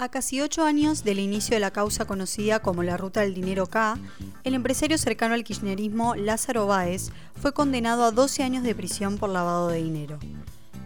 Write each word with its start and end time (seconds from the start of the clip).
A 0.00 0.08
casi 0.08 0.40
ocho 0.40 0.64
años 0.64 1.04
del 1.04 1.18
inicio 1.18 1.56
de 1.56 1.60
la 1.60 1.72
causa 1.72 2.06
conocida 2.06 2.60
como 2.60 2.82
la 2.82 2.96
Ruta 2.96 3.20
del 3.20 3.34
Dinero 3.34 3.66
K, 3.66 3.98
el 4.44 4.54
empresario 4.54 4.96
cercano 4.96 5.34
al 5.34 5.44
kirchnerismo 5.44 6.14
Lázaro 6.14 6.66
Báez 6.66 7.10
fue 7.38 7.52
condenado 7.52 8.04
a 8.04 8.10
12 8.10 8.42
años 8.42 8.62
de 8.62 8.74
prisión 8.74 9.18
por 9.18 9.28
lavado 9.28 9.68
de 9.68 9.82
dinero. 9.82 10.18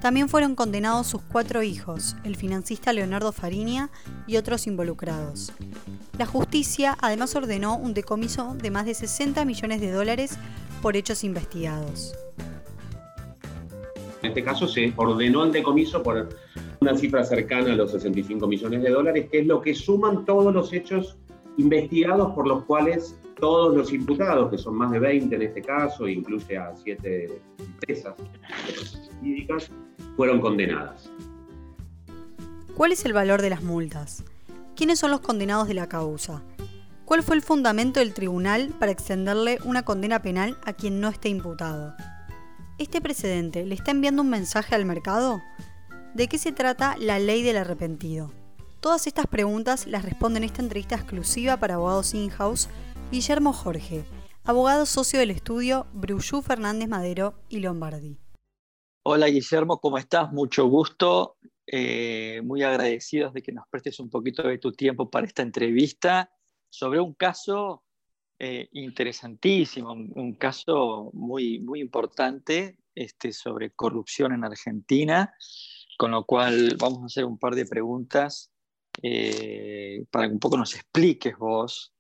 También 0.00 0.28
fueron 0.28 0.56
condenados 0.56 1.06
sus 1.06 1.22
cuatro 1.22 1.62
hijos, 1.62 2.16
el 2.24 2.34
financista 2.34 2.92
Leonardo 2.92 3.30
Fariña 3.30 3.88
y 4.26 4.36
otros 4.36 4.66
involucrados. 4.66 5.52
La 6.18 6.26
justicia 6.26 6.98
además 7.00 7.36
ordenó 7.36 7.76
un 7.76 7.94
decomiso 7.94 8.56
de 8.60 8.72
más 8.72 8.84
de 8.84 8.94
60 8.94 9.44
millones 9.44 9.80
de 9.80 9.92
dólares 9.92 10.32
por 10.82 10.96
hechos 10.96 11.22
investigados. 11.22 12.14
En 14.24 14.28
este 14.28 14.42
caso 14.42 14.66
se 14.66 14.90
ordenó 14.96 15.44
el 15.44 15.52
decomiso 15.52 16.02
por 16.02 16.30
una 16.80 16.96
cifra 16.96 17.22
cercana 17.24 17.74
a 17.74 17.76
los 17.76 17.90
65 17.92 18.46
millones 18.46 18.82
de 18.82 18.88
dólares, 18.88 19.28
que 19.30 19.40
es 19.40 19.46
lo 19.46 19.60
que 19.60 19.74
suman 19.74 20.24
todos 20.24 20.52
los 20.54 20.72
hechos 20.72 21.18
investigados 21.58 22.32
por 22.32 22.48
los 22.48 22.64
cuales 22.64 23.20
todos 23.38 23.76
los 23.76 23.92
imputados, 23.92 24.50
que 24.50 24.56
son 24.56 24.76
más 24.76 24.90
de 24.92 24.98
20 24.98 25.36
en 25.36 25.42
este 25.42 25.60
caso, 25.60 26.08
incluye 26.08 26.56
a 26.56 26.74
siete 26.74 27.38
empresas 27.58 28.14
jurídicas, 29.20 29.70
fueron 30.16 30.40
condenadas. 30.40 31.10
¿Cuál 32.74 32.92
es 32.92 33.04
el 33.04 33.12
valor 33.12 33.42
de 33.42 33.50
las 33.50 33.62
multas? 33.62 34.24
¿Quiénes 34.74 35.00
son 35.00 35.10
los 35.10 35.20
condenados 35.20 35.68
de 35.68 35.74
la 35.74 35.90
causa? 35.90 36.42
¿Cuál 37.04 37.22
fue 37.22 37.36
el 37.36 37.42
fundamento 37.42 38.00
del 38.00 38.14
tribunal 38.14 38.72
para 38.78 38.90
extenderle 38.90 39.58
una 39.66 39.82
condena 39.82 40.22
penal 40.22 40.56
a 40.64 40.72
quien 40.72 40.98
no 41.02 41.10
esté 41.10 41.28
imputado? 41.28 41.94
¿Este 42.76 43.00
precedente 43.00 43.64
le 43.64 43.76
está 43.76 43.92
enviando 43.92 44.22
un 44.22 44.30
mensaje 44.30 44.74
al 44.74 44.84
mercado? 44.84 45.40
¿De 46.14 46.26
qué 46.26 46.38
se 46.38 46.50
trata 46.50 46.96
la 46.98 47.20
ley 47.20 47.44
del 47.44 47.56
arrepentido? 47.56 48.32
Todas 48.80 49.06
estas 49.06 49.28
preguntas 49.28 49.86
las 49.86 50.04
responde 50.04 50.38
en 50.38 50.44
esta 50.44 50.60
entrevista 50.60 50.96
exclusiva 50.96 51.56
para 51.56 51.74
abogados 51.74 52.14
in-house 52.14 52.68
Guillermo 53.12 53.52
Jorge, 53.52 54.04
abogado 54.42 54.86
socio 54.86 55.20
del 55.20 55.30
estudio 55.30 55.86
Brujú 55.92 56.42
Fernández 56.42 56.88
Madero 56.88 57.34
y 57.48 57.60
Lombardi. 57.60 58.18
Hola 59.04 59.28
Guillermo, 59.28 59.78
¿cómo 59.80 59.96
estás? 59.96 60.32
Mucho 60.32 60.66
gusto. 60.66 61.36
Eh, 61.68 62.42
muy 62.42 62.64
agradecidos 62.64 63.32
de 63.32 63.42
que 63.42 63.52
nos 63.52 63.68
prestes 63.68 64.00
un 64.00 64.10
poquito 64.10 64.42
de 64.42 64.58
tu 64.58 64.72
tiempo 64.72 65.08
para 65.08 65.28
esta 65.28 65.42
entrevista 65.42 66.28
sobre 66.70 66.98
un 66.98 67.14
caso 67.14 67.83
eh, 68.44 68.68
interesantísimo, 68.72 69.92
un, 69.92 70.34
caso 70.34 71.10
muy, 71.12 71.60
muy 71.60 71.80
importante 71.80 72.78
este, 72.94 73.32
sobre 73.32 73.70
corrupción 73.70 74.32
en 74.32 74.44
Argentina 74.44 75.34
con 75.96 76.10
lo 76.10 76.24
cual 76.24 76.76
vamos 76.78 77.02
a 77.02 77.06
hacer 77.06 77.24
un 77.24 77.38
par 77.38 77.54
de 77.54 77.66
preguntas 77.66 78.50
eh, 79.02 80.04
para 80.10 80.26
que 80.26 80.34
un 80.34 80.40
poco 80.40 80.56
nos 80.56 80.74
expliques 80.74 81.36
vos 81.36 81.92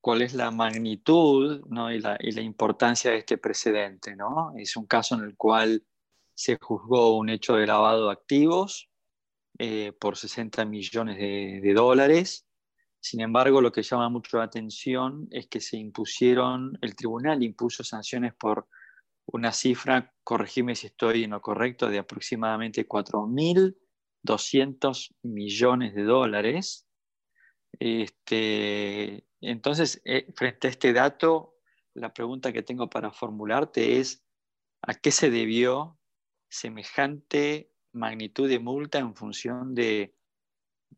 cuál 0.00 0.22
es 0.22 0.34
la 0.34 0.50
magnitud 0.50 1.62
y, 1.90 1.98
la, 1.98 2.42
importancia 2.42 3.10
de 3.10 3.18
este 3.18 3.38
precedente. 3.38 4.14
¿no? 4.14 4.52
Es 4.56 4.76
un 4.76 4.86
caso 4.86 5.16
en 5.16 5.22
el 5.22 5.36
cual 5.36 5.84
se 6.34 6.58
juzgó 6.60 7.16
un 7.16 7.28
hecho 7.28 7.56
de 7.56 7.66
lavado 7.66 8.06
de 8.06 8.12
activos 8.12 8.88
eh, 9.58 9.92
por 9.98 10.16
60 10.16 10.64
millones 10.64 11.16
de, 11.18 11.60
de, 11.62 11.74
dólares. 11.74 12.45
Sin 13.06 13.20
embargo, 13.20 13.60
lo 13.60 13.70
que 13.70 13.84
llama 13.84 14.08
mucho 14.08 14.38
la 14.38 14.44
atención 14.44 15.28
es 15.30 15.46
que 15.46 15.60
se 15.60 15.76
impusieron, 15.76 16.76
el 16.80 16.96
tribunal 16.96 17.40
impuso 17.44 17.84
sanciones 17.84 18.34
por 18.34 18.66
una 19.26 19.52
cifra, 19.52 20.12
corregime 20.24 20.74
si 20.74 20.88
estoy 20.88 21.22
en 21.22 21.30
lo 21.30 21.40
correcto, 21.40 21.88
de 21.88 22.00
aproximadamente 22.00 22.88
4.200 22.88 25.14
millones 25.22 25.94
de 25.94 26.02
dólares. 26.02 26.88
Este, 27.78 29.24
entonces, 29.40 30.02
eh, 30.04 30.26
frente 30.34 30.66
a 30.66 30.70
este 30.70 30.92
dato, 30.92 31.54
la 31.94 32.12
pregunta 32.12 32.52
que 32.52 32.64
tengo 32.64 32.90
para 32.90 33.12
formularte 33.12 34.00
es, 34.00 34.26
¿a 34.82 34.94
qué 34.94 35.12
se 35.12 35.30
debió 35.30 35.96
semejante 36.48 37.70
magnitud 37.92 38.48
de 38.48 38.58
multa 38.58 38.98
en 38.98 39.14
función 39.14 39.76
de, 39.76 40.16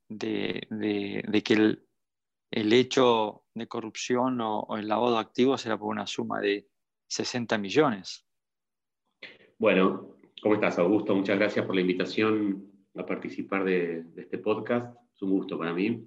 de, 0.09 1.43
que 1.45 1.53
el, 1.53 1.88
hecho 2.51 3.45
de 3.55 3.67
corrupción 3.67 4.41
o, 4.41 4.61
o 4.61 4.77
el 4.77 4.89
lavado 4.89 5.15
de 5.15 5.21
activos 5.21 5.65
era 5.67 5.79
por 5.79 5.89
una 5.89 6.07
suma 6.07 6.41
de 6.41 6.69
60 7.09 7.59
millones. 7.59 8.25
Bueno, 9.59 10.17
¿cómo 10.41 10.55
estás, 10.55 10.79
Augusto? 10.79 11.15
Muchas 11.15 11.39
gracias 11.39 11.67
por 11.67 11.75
la 11.75 11.81
invitación 11.81 12.69
a 12.95 13.05
participar 13.05 13.65
de, 13.65 14.05
este 14.17 14.39
podcast. 14.39 14.97
Es 15.15 15.23
un 15.23 15.31
gusto 15.31 15.59
para 15.59 15.73
mí. 15.73 16.05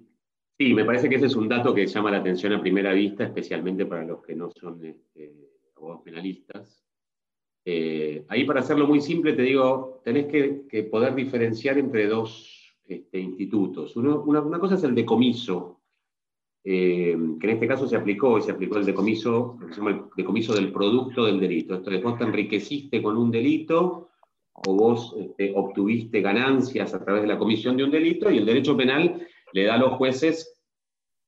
Sí, 0.58 0.72
me 0.74 0.84
parece 0.84 1.08
que 1.08 1.16
ese 1.16 1.26
es 1.26 1.36
un 1.36 1.48
dato 1.48 1.74
que 1.74 1.86
llama 1.86 2.10
la 2.10 2.18
atención 2.18 2.52
a 2.52 2.60
primera 2.60 2.92
vista, 2.92 3.24
especialmente 3.24 3.84
para 3.84 4.04
los 4.04 4.22
que 4.22 4.34
no 4.34 4.50
son 4.50 4.84
este, 4.84 5.34
abogados 5.76 6.02
penalistas. 6.02 6.82
Eh, 7.64 8.24
ahí, 8.28 8.44
para 8.44 8.60
hacerlo 8.60 8.86
muy 8.86 9.00
simple, 9.00 9.34
te 9.34 9.42
digo, 9.42 10.00
tenés 10.04 10.26
que, 10.26 10.82
poder 10.84 11.14
diferenciar 11.14 11.78
entre 11.78 12.06
dos 12.06 12.74
este, 12.84 13.18
institutos. 13.18 13.96
una, 13.96 14.58
cosa 14.58 14.76
es 14.76 14.84
el 14.84 14.94
decomiso, 14.94 15.81
eh, 16.64 17.16
que 17.40 17.46
en 17.46 17.54
este 17.54 17.66
caso 17.66 17.88
se 17.88 17.96
aplicó, 17.96 18.38
y 18.38 18.42
se 18.42 18.52
aplicó 18.52 18.78
el 18.78 18.86
decomiso, 18.86 19.58
se 19.70 19.76
llama 19.76 19.90
el 19.90 20.02
decomiso 20.16 20.54
del 20.54 20.72
producto 20.72 21.24
del 21.24 21.40
delito. 21.40 21.74
Esto 21.74 21.90
es, 21.90 22.02
vos 22.02 22.18
te 22.18 22.24
enriqueciste 22.24 23.02
con 23.02 23.16
un 23.16 23.30
delito 23.30 24.10
o 24.54 24.74
vos 24.74 25.14
este, 25.18 25.52
obtuviste 25.56 26.20
ganancias 26.20 26.94
a 26.94 27.04
través 27.04 27.22
de 27.22 27.28
la 27.28 27.38
comisión 27.38 27.76
de 27.76 27.84
un 27.84 27.90
delito 27.90 28.30
y 28.30 28.38
el 28.38 28.46
derecho 28.46 28.76
penal 28.76 29.26
le 29.52 29.64
da 29.64 29.74
a 29.74 29.78
los 29.78 29.92
jueces 29.94 30.60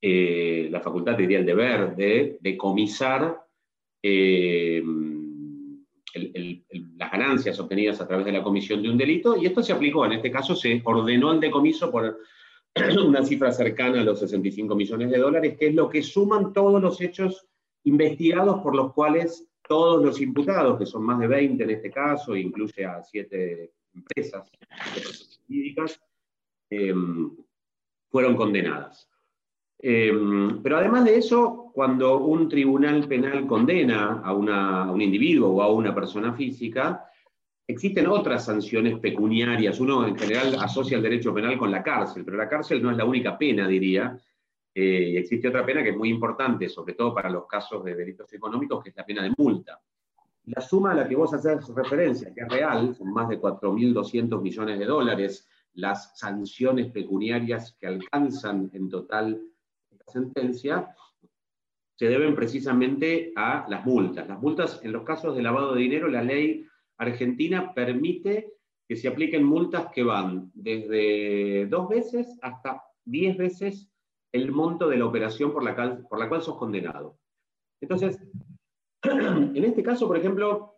eh, 0.01 0.69
la 0.71 0.81
facultad, 0.81 1.17
diría 1.17 1.39
el 1.39 1.45
deber, 1.45 1.95
de 1.95 2.37
decomisar 2.39 3.41
eh, 4.01 4.83
las 6.97 7.11
ganancias 7.11 7.59
obtenidas 7.59 7.99
a 7.99 8.07
través 8.07 8.25
de 8.25 8.31
la 8.31 8.43
comisión 8.43 8.81
de 8.81 8.89
un 8.89 8.97
delito 8.97 9.35
y 9.35 9.47
esto 9.47 9.61
se 9.61 9.73
aplicó, 9.73 10.05
en 10.05 10.13
este 10.13 10.31
caso 10.31 10.55
se 10.55 10.81
ordenó 10.85 11.33
el 11.33 11.39
decomiso 11.39 11.91
por 11.91 12.19
una 13.05 13.23
cifra 13.23 13.51
cercana 13.51 14.01
a 14.01 14.03
los 14.03 14.19
65 14.19 14.75
millones 14.75 15.09
de 15.09 15.17
dólares, 15.17 15.57
que 15.57 15.67
es 15.67 15.75
lo 15.75 15.89
que 15.89 16.03
suman 16.03 16.51
todos 16.51 16.81
los 16.81 16.99
hechos 16.99 17.47
investigados 17.83 18.61
por 18.61 18.75
los 18.75 18.93
cuales 18.93 19.47
todos 19.67 20.03
los 20.03 20.21
imputados, 20.21 20.77
que 20.77 20.85
son 20.85 21.03
más 21.03 21.19
de 21.19 21.27
20 21.27 21.63
en 21.63 21.69
este 21.69 21.89
caso, 21.89 22.35
incluye 22.35 22.85
a 22.85 23.01
siete 23.01 23.71
empresas 23.93 24.51
jurídicas, 25.47 25.99
em, 26.69 27.31
fueron 28.09 28.35
condenadas. 28.35 29.09
Em, 29.79 30.61
pero 30.61 30.77
además 30.77 31.05
de 31.05 31.17
eso, 31.17 31.71
cuando 31.73 32.19
un 32.19 32.47
tribunal 32.49 33.07
penal 33.07 33.47
condena 33.47 34.21
a, 34.23 34.29
a 34.29 34.91
un 34.91 35.01
individuo 35.01 35.49
o 35.49 35.61
a 35.61 35.71
una 35.71 35.93
persona 35.93 36.33
física, 36.33 37.05
Existen 37.67 38.07
otras 38.07 38.45
sanciones 38.45 38.99
pecuniarias. 38.99 39.79
Uno 39.79 40.07
en 40.07 40.15
general 40.15 40.55
asocia 40.59 40.97
el 40.97 41.03
derecho 41.03 41.33
penal 41.33 41.57
con 41.57 41.71
la 41.71 41.81
cárcel, 41.81 42.23
pero 42.23 42.37
la 42.37 42.47
cárcel 42.47 42.81
no 42.81 42.91
es 42.91 42.97
la 42.97 43.05
única 43.05 43.37
pena, 43.37 43.67
diría. 43.67 44.19
Eh, 44.73 45.17
existe 45.17 45.47
otra 45.47 45.65
pena 45.65 45.81
que 45.81 45.89
es 45.89 45.97
muy 45.97 46.09
importante, 46.09 46.69
sobre 46.69 46.93
todo 46.93 47.13
para 47.13 47.29
los 47.29 47.47
casos 47.47 47.83
de 47.83 47.95
delitos 47.95 48.31
económicos, 48.33 48.83
que 48.83 48.89
es 48.89 48.95
la 48.95 49.05
pena 49.05 49.23
de 49.23 49.33
multa. 49.37 49.81
La 50.45 50.61
suma 50.61 50.91
a 50.91 50.95
la 50.95 51.07
que 51.07 51.15
vos 51.15 51.33
haces 51.33 51.67
referencia, 51.73 52.31
que 52.33 52.41
es 52.41 52.49
real, 52.49 52.93
son 52.93 53.11
más 53.11 53.29
de 53.29 53.41
4.200 53.41 54.41
millones 54.41 54.77
de 54.77 54.85
dólares 54.85 55.47
las 55.75 56.17
sanciones 56.17 56.91
pecuniarias 56.91 57.75
que 57.79 57.87
alcanzan 57.87 58.69
en 58.73 58.89
total 58.89 59.41
esta 59.91 60.11
sentencia, 60.11 60.95
se 61.95 62.07
deben 62.07 62.35
precisamente 62.35 63.31
a 63.35 63.65
las 63.69 63.85
multas. 63.85 64.27
Las 64.27 64.41
multas, 64.41 64.81
en 64.83 64.91
los 64.91 65.03
casos 65.03 65.35
de 65.35 65.41
lavado 65.41 65.73
de 65.73 65.81
dinero, 65.81 66.07
la 66.07 66.21
ley 66.21 66.65
Argentina 66.97 67.73
permite 67.73 68.53
que 68.87 68.95
se 68.95 69.07
apliquen 69.07 69.43
multas 69.43 69.87
que 69.87 70.03
van 70.03 70.51
desde 70.53 71.65
dos 71.67 71.89
veces 71.89 72.37
hasta 72.41 72.83
diez 73.03 73.37
veces 73.37 73.89
el 74.31 74.51
monto 74.51 74.89
de 74.89 74.97
la 74.97 75.05
operación 75.05 75.53
por 75.53 75.63
la, 75.63 75.75
cual, 75.75 76.05
por 76.09 76.19
la 76.19 76.29
cual 76.29 76.41
sos 76.41 76.57
condenado. 76.57 77.17
Entonces, 77.81 78.19
en 79.03 79.63
este 79.63 79.81
caso, 79.81 80.07
por 80.07 80.17
ejemplo, 80.17 80.75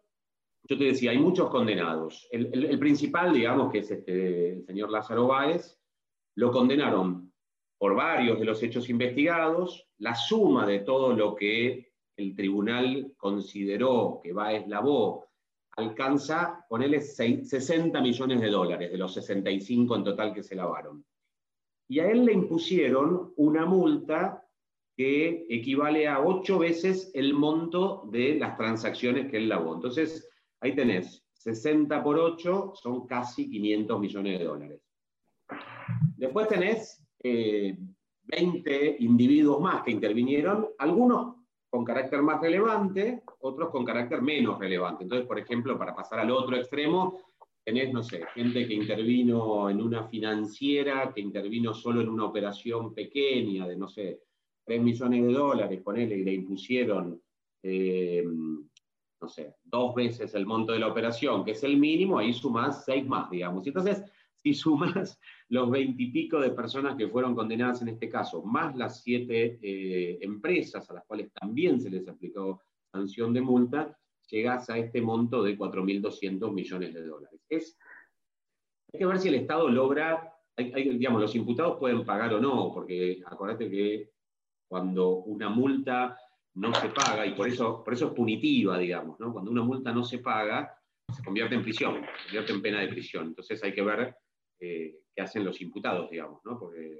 yo 0.70 0.78
te 0.78 0.84
decía, 0.84 1.12
hay 1.12 1.18
muchos 1.18 1.50
condenados. 1.50 2.28
El, 2.32 2.78
principal, 2.80 3.34
digamos, 3.34 3.72
que 3.72 3.80
es 3.80 3.92
este, 3.92 4.54
el 4.54 4.66
señor 4.66 4.92
Lázaro 4.92 5.28
Báez, 5.28 5.80
lo 6.36 6.52
condenaron 6.52 7.32
por 7.78 7.96
varios 7.96 8.40
de 8.40 8.46
los 8.46 8.62
hechos 8.62 8.90
investigados, 8.90 9.88
la 10.00 10.14
suma 10.16 10.66
de 10.66 10.80
todo 10.80 11.14
lo 11.14 11.36
que 11.36 11.92
el 12.18 12.36
tribunal 12.36 13.14
consideró 13.16 14.20
que 14.22 14.34
Báez 14.34 14.68
lavó 14.68 15.27
alcanza, 15.78 16.66
ponele 16.68 17.00
60 17.02 18.02
millones 18.02 18.42
de 18.42 18.50
dólares 18.50 18.92
de 18.92 18.98
los 18.98 19.14
65 19.14 19.96
en 19.96 20.04
total 20.04 20.34
que 20.34 20.44
se 20.44 20.56
lavaron. 20.56 21.06
Y 21.88 22.00
a 22.00 22.10
él 22.12 22.26
le 22.26 22.34
impusieron 22.34 23.34
una 23.38 23.66
multa 23.66 24.44
que 24.96 25.46
equivale 25.50 26.08
a 26.08 26.20
ocho 26.20 26.60
veces 26.60 27.12
el 27.14 27.34
monto 27.34 28.10
de 28.12 28.36
las 28.36 28.58
transacciones 28.58 29.30
que 29.30 29.38
él 29.38 29.48
lavó. 29.48 29.76
Entonces, 29.76 30.28
ahí 30.60 30.76
tenés 30.76 31.24
60 31.34 32.04
por 32.04 32.18
8, 32.18 32.74
son 32.76 33.06
casi 33.06 33.48
500 33.50 34.00
millones 34.00 34.40
de 34.40 34.46
dólares. 34.46 34.82
Después 36.18 36.48
tenés 36.48 37.08
20 37.22 38.98
individuos 39.00 39.62
más 39.62 39.84
que 39.84 39.92
intervinieron, 39.92 40.70
algunos 40.80 41.37
con 41.70 41.84
carácter 41.84 42.22
más 42.22 42.42
relevante, 42.42 43.24
otros 43.40 43.70
con 43.70 43.86
carácter 43.86 44.22
menos 44.22 44.60
relevante. 44.60 45.04
Entonces, 45.04 45.28
por 45.28 45.40
ejemplo, 45.40 45.78
para 45.78 45.96
pasar 45.96 46.20
al 46.20 46.32
otro 46.32 46.56
extremo, 46.56 47.20
tenés, 47.64 47.92
no 47.92 48.02
sé, 48.02 48.26
gente 48.34 48.66
que 48.66 48.74
intervino 48.74 49.70
en 49.70 49.82
una 49.82 50.08
financiera, 50.08 51.12
que 51.14 51.20
intervino 51.20 51.74
solo 51.74 52.02
en 52.02 52.10
una 52.10 52.26
operación 52.26 52.94
pequeña 52.94 53.68
de, 53.68 53.76
no 53.76 53.90
sé, 53.90 54.22
3 54.66 54.82
millones 54.82 55.26
de 55.26 55.34
dólares, 55.34 55.82
ponele, 55.82 56.18
y 56.18 56.24
le 56.24 56.34
impusieron, 56.34 57.22
eh, 57.64 58.24
no 59.22 59.28
sé, 59.28 59.56
dos 59.64 59.96
veces 59.96 60.34
el 60.36 60.46
monto 60.46 60.72
de 60.74 60.80
la 60.80 60.88
operación, 60.88 61.44
que 61.44 61.52
es 61.52 61.64
el 61.64 61.78
mínimo, 61.78 62.20
ahí 62.20 62.34
sumás 62.34 62.86
seis 62.86 63.06
más, 63.06 63.30
digamos. 63.30 63.66
Y 63.66 63.70
entonces, 63.70 64.04
si 64.36 64.54
sumas 64.54 65.20
los 65.50 65.70
veintipico 65.70 66.40
de 66.40 66.52
personas 66.52 66.96
que 66.96 67.08
fueron 67.08 67.36
condenadas 67.36 67.82
en 67.82 67.90
este 67.90 68.10
caso, 68.10 68.44
más 68.44 68.76
las 68.76 69.02
siete 69.02 69.60
eh, 69.62 70.18
empresas 70.22 70.90
a 70.90 70.94
las 70.94 71.06
cuales 71.06 71.32
también 71.34 71.80
se 71.80 71.90
les 71.90 72.08
aplicó 72.08 72.62
sanción 72.92 73.34
de 73.34 73.42
multa, 73.42 73.98
llegas 74.30 74.70
a 74.70 74.78
este 74.78 75.02
monto 75.02 75.42
de 75.44 75.58
4.200 75.58 76.52
millones 76.52 76.94
de 76.94 77.06
dólares. 77.06 77.40
Es, 77.48 77.78
hay 78.92 79.00
que 79.00 79.06
ver 79.06 79.20
si 79.20 79.30
el 79.30 79.36
Estado 79.36 79.70
logra, 79.70 80.34
digamos, 80.58 81.22
los 81.22 81.36
imputados 81.36 81.78
pueden 81.80 82.06
pagar 82.06 82.34
o 82.34 82.42
no, 82.42 82.72
porque 82.74 83.22
acuérdate 83.26 83.70
que 83.70 84.12
cuando 84.68 85.18
una 85.20 85.50
multa 85.50 86.18
no 86.56 86.74
se 86.74 86.90
paga, 86.90 87.26
y 87.26 87.36
por 87.36 87.48
eso, 87.48 87.84
por 87.84 87.94
eso 87.94 88.08
es 88.08 88.14
punitiva, 88.14 88.78
digamos, 88.78 89.18
cuando 89.18 89.52
una 89.52 89.64
multa 89.64 89.94
no 89.94 90.04
se 90.04 90.20
paga, 90.20 90.78
se 91.16 91.24
convierte 91.24 91.56
en 91.56 91.62
prisión, 91.62 91.96
se 91.96 92.24
convierte 92.26 92.52
en 92.52 92.62
pena 92.62 92.82
de 92.82 92.88
prisión. 92.88 93.28
Entonces 93.28 93.64
hay 93.64 93.74
que 93.74 93.84
ver 93.84 94.16
eh, 94.60 94.96
qué 95.18 95.24
hacen 95.24 95.44
los 95.44 95.60
imputados, 95.62 96.12
digamos, 96.12 96.40
¿no? 96.46 96.60
Porque 96.60 96.96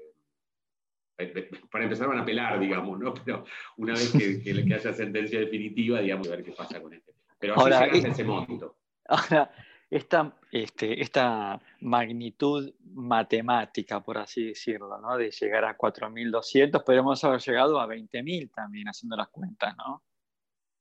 eh, 1.18 1.50
para 1.70 1.84
empezar 1.84 2.08
van 2.08 2.18
a 2.18 2.22
apelar, 2.22 2.58
digamos, 2.58 2.98
¿no? 2.98 3.14
Pero 3.14 3.44
una 3.76 3.92
vez 3.92 4.12
que, 4.12 4.42
que, 4.42 4.74
haya 4.74 4.92
sentencia 4.92 5.38
definitiva, 5.38 6.00
digamos, 6.00 6.26
a 6.26 6.32
ver 6.32 6.42
qué 6.42 6.50
pasa 6.50 6.82
con 6.82 6.92
este. 6.92 7.14
Pero 7.38 7.54
así 7.54 7.62
ahora, 7.62 7.86
llegas 7.86 8.04
a 8.04 8.08
ese 8.08 8.24
monto. 8.24 8.76
Ahora, 9.06 9.50
esta, 9.88 10.36
este, 10.50 11.00
esta 11.00 11.60
magnitud 11.80 12.74
matemática, 12.92 14.00
por 14.00 14.18
así 14.18 14.48
decirlo, 14.48 14.98
¿no? 14.98 15.16
de 15.16 15.30
llegar 15.30 15.64
a 15.64 15.78
4.200, 15.78 16.84
podríamos 16.84 17.22
haber 17.22 17.40
llegado 17.40 17.80
a 17.80 17.86
20.000 17.86 18.50
también, 18.52 18.88
haciendo 18.88 19.16
las 19.16 19.28
cuentas, 19.28 19.76
¿no? 19.76 20.02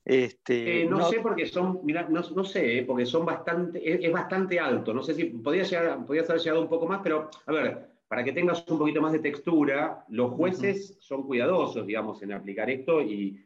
Este, 0.10 0.84
eh, 0.84 0.86
no, 0.86 1.04
sé 1.10 1.20
porque 1.20 1.46
son, 1.46 1.82
mira, 1.84 2.08
no, 2.08 2.22
no 2.34 2.46
sé, 2.46 2.78
eh, 2.78 2.84
porque 2.86 3.06
son 3.06 3.26
bastante, 3.26 4.06
es, 4.06 4.10
bastante 4.10 4.58
alto. 4.58 4.94
No 4.94 5.04
sé 5.04 5.14
si 5.14 5.26
podría, 5.26 5.64
llegar, 5.64 6.06
podría 6.06 6.24
haber 6.24 6.40
llegado 6.40 6.62
un 6.62 6.70
poco 6.70 6.88
más, 6.88 7.02
pero 7.04 7.30
a 7.46 7.52
ver, 7.52 7.90
para 8.08 8.24
que 8.24 8.32
tengas 8.32 8.66
un 8.70 8.78
poquito 8.78 9.02
más 9.02 9.12
de 9.12 9.20
textura, 9.20 10.06
los 10.08 10.32
jueces 10.32 10.96
son 11.02 11.24
cuidadosos, 11.24 11.86
digamos, 11.86 12.24
en 12.24 12.32
aplicar 12.32 12.70
esto 12.70 13.02
y, 13.02 13.38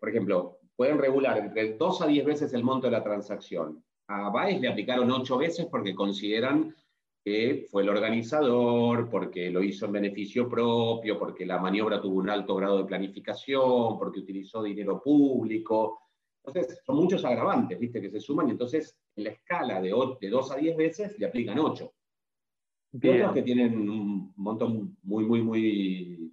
por 0.00 0.08
ejemplo, 0.08 0.58
pueden 0.74 0.96
regular 0.96 1.36
entre 1.36 1.74
2 1.74 2.00
a 2.00 2.06
10 2.06 2.24
veces 2.24 2.54
el 2.54 2.64
monto 2.64 2.86
de 2.86 2.92
la 2.92 3.04
transacción. 3.04 3.84
A 4.08 4.30
Baez 4.30 4.62
le 4.62 4.68
aplicaron 4.68 5.10
8 5.10 5.36
veces 5.36 5.66
porque 5.66 5.94
consideran 5.94 6.74
que 7.24 7.66
fue 7.70 7.82
el 7.82 7.88
organizador, 7.88 9.08
porque 9.08 9.50
lo 9.50 9.62
hizo 9.62 9.86
en 9.86 9.92
beneficio 9.92 10.46
propio, 10.46 11.18
porque 11.18 11.46
la 11.46 11.58
maniobra 11.58 11.98
tuvo 11.98 12.18
un 12.18 12.28
alto 12.28 12.54
grado 12.54 12.78
de 12.78 12.84
planificación, 12.84 13.98
porque 13.98 14.20
utilizó 14.20 14.62
dinero 14.62 15.00
público. 15.02 16.02
Entonces, 16.44 16.82
son 16.84 16.96
muchos 16.96 17.24
agravantes, 17.24 17.78
¿viste? 17.80 18.02
Que 18.02 18.10
se 18.10 18.20
suman 18.20 18.48
y 18.48 18.50
entonces 18.50 18.98
en 19.16 19.24
la 19.24 19.30
escala 19.30 19.80
de, 19.80 19.94
de 20.20 20.28
2 20.28 20.50
a 20.50 20.56
10 20.56 20.76
veces 20.76 21.18
le 21.18 21.26
aplican 21.26 21.58
8. 21.58 21.94
Y 22.92 23.08
otros 23.08 23.32
que 23.32 23.42
tienen 23.42 23.88
un 23.88 24.34
montón 24.36 24.98
muy, 25.02 25.24
muy, 25.24 25.40
muy, 25.40 26.30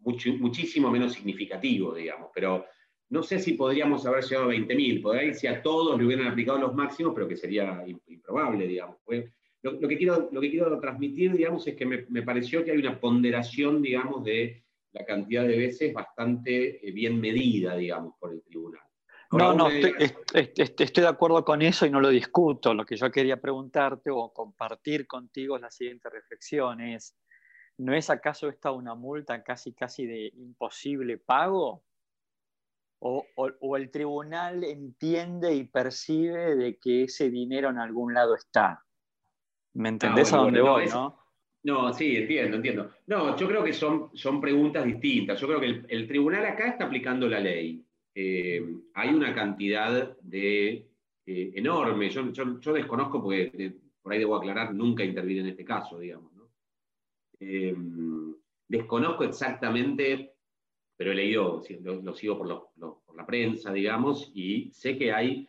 muchísimo 0.00 0.90
menos 0.90 1.12
significativo, 1.12 1.94
digamos, 1.94 2.30
pero 2.34 2.66
no 3.08 3.22
sé 3.22 3.38
si 3.38 3.52
podríamos 3.52 4.04
haber 4.04 4.24
llegado 4.24 4.50
a 4.50 4.52
20.000, 4.52 5.00
podría 5.00 5.24
ir 5.24 5.34
si 5.34 5.46
a 5.46 5.62
todos 5.62 5.96
le 5.96 6.04
hubieran 6.04 6.26
aplicado 6.26 6.58
los 6.58 6.74
máximos, 6.74 7.12
pero 7.14 7.28
que 7.28 7.36
sería 7.36 7.84
improbable, 8.08 8.66
digamos. 8.66 8.96
Lo, 9.62 9.78
que 9.88 9.98
quiero, 9.98 10.30
lo 10.32 10.40
que 10.40 10.50
quiero 10.50 10.80
transmitir, 10.80 11.32
digamos, 11.32 11.66
es 11.66 11.76
que 11.76 11.84
me, 11.84 12.22
pareció 12.22 12.64
que 12.64 12.70
hay 12.70 12.78
una 12.78 12.98
ponderación, 12.98 13.82
digamos, 13.82 14.24
de 14.24 14.64
la 14.92 15.04
cantidad 15.04 15.46
de 15.46 15.56
veces 15.56 15.92
bastante 15.92 16.86
eh, 16.86 16.92
bien 16.92 17.20
medida, 17.20 17.76
digamos, 17.76 18.14
por 18.18 18.32
el 18.32 18.42
tribunal. 18.42 18.80
no, 19.32 19.52
no, 19.52 19.68
estoy, 19.68 21.02
de 21.02 21.06
acuerdo 21.06 21.44
con 21.44 21.60
eso 21.60 21.84
y 21.84 21.90
no 21.90 22.00
lo 22.00 22.08
discuto. 22.08 22.72
Lo 22.72 22.86
que 22.86 22.96
yo 22.96 23.10
quería 23.10 23.38
preguntarte 23.38 24.10
o 24.10 24.32
compartir 24.32 25.06
contigo 25.06 25.56
es 25.56 25.62
la 25.62 25.70
siguiente 25.70 26.08
reflexión. 26.08 26.80
Es, 26.80 27.14
¿no 27.76 27.94
es 27.94 28.08
acaso 28.08 28.48
esta 28.48 28.72
una 28.72 28.94
multa 28.94 29.42
casi, 29.42 29.74
casi 29.74 30.06
de 30.06 30.32
imposible 30.36 31.18
pago? 31.18 31.84
O, 33.02 33.26
o, 33.34 33.76
el 33.78 33.90
tribunal 33.90 34.62
entiende 34.62 35.54
y 35.54 35.64
percibe 35.64 36.54
de 36.54 36.78
que 36.78 37.04
ese 37.04 37.30
dinero 37.30 37.70
en 37.70 37.78
algún 37.78 38.12
lado 38.12 38.34
está. 38.34 38.84
¿Me 39.74 39.88
ah, 39.88 39.92
entendés 39.92 40.32
a 40.32 40.38
dónde 40.38 40.60
voy, 40.60 40.86
no? 40.86 41.18
No, 41.62 41.92
sí, 41.92 42.16
entiendo, 42.16 42.56
entiendo. 42.56 42.90
No, 43.06 43.36
yo 43.36 43.46
creo 43.46 43.62
que 43.62 43.72
son, 43.72 44.10
son 44.14 44.40
preguntas 44.40 44.84
distintas. 44.84 45.38
Yo 45.40 45.46
creo 45.46 45.60
que 45.60 45.84
el, 45.88 46.08
tribunal 46.08 46.46
acá 46.46 46.68
está 46.68 46.84
aplicando 46.84 47.28
la 47.28 47.38
ley. 47.38 47.84
Eh, 48.14 48.64
hay 48.94 49.08
una 49.10 49.34
cantidad 49.34 50.16
de 50.22 50.88
eh, 51.26 51.52
enorme. 51.54 52.08
Yo, 52.08 52.32
yo, 52.32 52.72
desconozco, 52.72 53.22
porque 53.22 53.74
por 54.02 54.12
ahí 54.12 54.18
debo 54.18 54.36
aclarar, 54.36 54.72
nunca 54.72 55.04
intervine 55.04 55.40
en 55.40 55.48
este 55.48 55.64
caso, 55.64 55.98
digamos. 55.98 56.30
Eh, 57.38 57.74
desconozco 58.66 59.24
exactamente, 59.24 60.34
pero 60.96 61.12
he 61.12 61.14
leído, 61.14 61.62
lo, 61.82 62.14
sigo 62.14 62.38
por, 62.38 62.70
por 63.04 63.16
la 63.16 63.26
prensa, 63.26 63.72
digamos, 63.72 64.30
y 64.34 64.70
sé 64.72 64.96
que 64.96 65.12
hay 65.12 65.46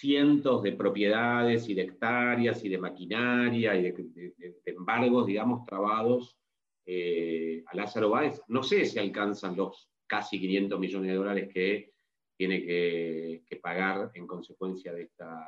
cientos 0.00 0.62
de 0.62 0.72
propiedades 0.72 1.68
y 1.68 1.74
de 1.74 1.82
hectáreas 1.82 2.64
y 2.64 2.70
de 2.70 2.78
maquinaria 2.78 3.76
y 3.76 3.82
de, 3.82 4.56
embargos, 4.64 5.26
digamos, 5.26 5.66
trabados 5.66 6.38
eh, 6.86 7.62
a 7.66 7.76
Lázaro 7.76 8.08
Báez. 8.08 8.40
No 8.48 8.62
sé 8.62 8.86
si 8.86 8.98
alcanzan 8.98 9.56
los 9.56 9.90
casi 10.06 10.40
500 10.40 10.80
millones 10.80 11.10
de 11.10 11.16
dólares 11.16 11.48
que 11.52 11.92
tiene 12.36 12.64
que, 12.64 13.60
pagar 13.62 14.10
en 14.14 14.26
consecuencia 14.26 14.94
de 14.94 15.02
esta 15.02 15.46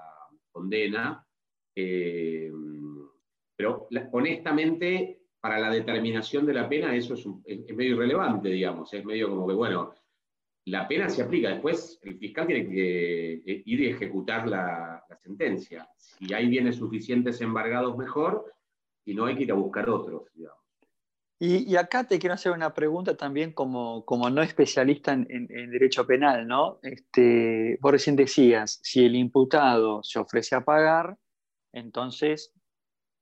condena. 0.50 1.26
Eh, 1.74 2.52
pero 3.56 3.88
honestamente, 4.12 5.22
para 5.40 5.58
la 5.58 5.70
determinación 5.70 6.44
de 6.44 6.52
la 6.52 6.68
pena, 6.68 6.94
eso 6.94 7.14
es, 7.14 7.26
es, 7.46 7.74
medio 7.74 7.94
irrelevante, 7.94 8.50
digamos. 8.50 8.92
Es 8.92 9.02
medio 9.02 9.30
como 9.30 9.48
que, 9.48 9.54
bueno, 9.54 9.94
la 10.66 10.86
pena 10.86 11.08
se 11.08 11.22
aplica. 11.22 11.50
Después 11.50 11.98
el 12.02 12.18
fiscal 12.18 12.46
tiene 12.46 12.68
que 12.68 13.34
eh, 13.34 13.62
ir 13.64 13.80
y 13.80 13.86
ejecutar 13.88 14.48
la, 14.48 15.04
sentencia. 15.22 15.88
Si 15.96 16.32
hay 16.32 16.48
bienes 16.48 16.76
suficientes 16.76 17.40
embargados, 17.40 17.96
mejor, 17.96 18.52
y 19.04 19.14
no 19.14 19.26
hay 19.26 19.36
que 19.36 19.44
ir 19.44 19.52
a 19.52 19.54
buscar 19.54 19.88
otros, 19.88 20.24
Y, 21.38 21.76
acá 21.76 22.04
te 22.04 22.18
quiero 22.18 22.34
hacer 22.34 22.50
una 22.52 22.74
pregunta 22.74 23.16
también 23.16 23.52
como, 23.52 24.04
como 24.04 24.30
no 24.30 24.42
especialista 24.42 25.12
en, 25.12 25.46
derecho 25.46 26.06
penal, 26.06 26.48
¿no? 26.48 26.80
Este, 26.82 27.78
vos 27.80 27.92
recién 27.92 28.16
decías, 28.16 28.80
si 28.82 29.04
el 29.04 29.14
imputado 29.14 30.02
se 30.02 30.18
ofrece 30.18 30.56
a 30.56 30.64
pagar, 30.64 31.16
entonces 31.72 32.52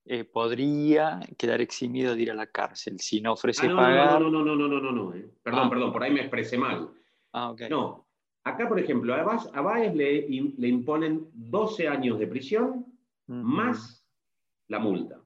eh, 0.06 0.24
podría 0.24 1.20
quedar 1.36 1.60
eximido 1.60 2.14
de 2.14 2.22
ir 2.22 2.30
a 2.30 2.34
la 2.34 2.46
cárcel. 2.46 2.98
Si 3.00 3.20
no 3.20 3.32
ofrece 3.32 3.66
ah, 3.66 3.76
pagar... 3.76 4.20
No, 4.20 4.30
no, 4.30 4.44
no, 4.44 4.56
no, 4.56 4.68
no, 4.68 4.80
no, 4.80 4.92
no, 4.92 5.14
eh. 5.14 5.28
Perdón, 5.42 5.66
ah. 5.66 5.70
perdón, 5.70 5.92
por 5.92 6.02
ahí 6.02 6.12
me 6.12 6.20
expresé 6.20 6.56
mal. 6.56 6.90
Ah, 7.32 7.54
no, 7.68 8.06
acá 8.44 8.68
por 8.68 8.78
ejemplo, 8.78 9.14
a 9.14 9.60
Baez 9.60 9.94
le, 9.94 10.28
le, 10.28 10.68
imponen 10.68 11.28
12 11.32 11.88
años 11.88 12.18
de 12.18 12.26
prisión 12.26 12.86
más 13.26 14.04
la 14.68 14.78
multa. 14.78 15.20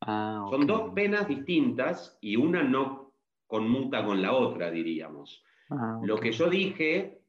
Ah, 0.00 0.46
Son 0.50 0.66
dos 0.66 0.92
penas 0.92 1.28
distintas 1.28 2.18
y 2.20 2.36
una 2.36 2.62
no 2.62 3.12
conmuta 3.46 4.04
con 4.04 4.20
la 4.20 4.32
otra, 4.32 4.70
diríamos. 4.70 5.44
Ah, 5.70 6.00
lo 6.02 6.18
que 6.18 6.32
yo 6.32 6.50
dije, 6.50 7.20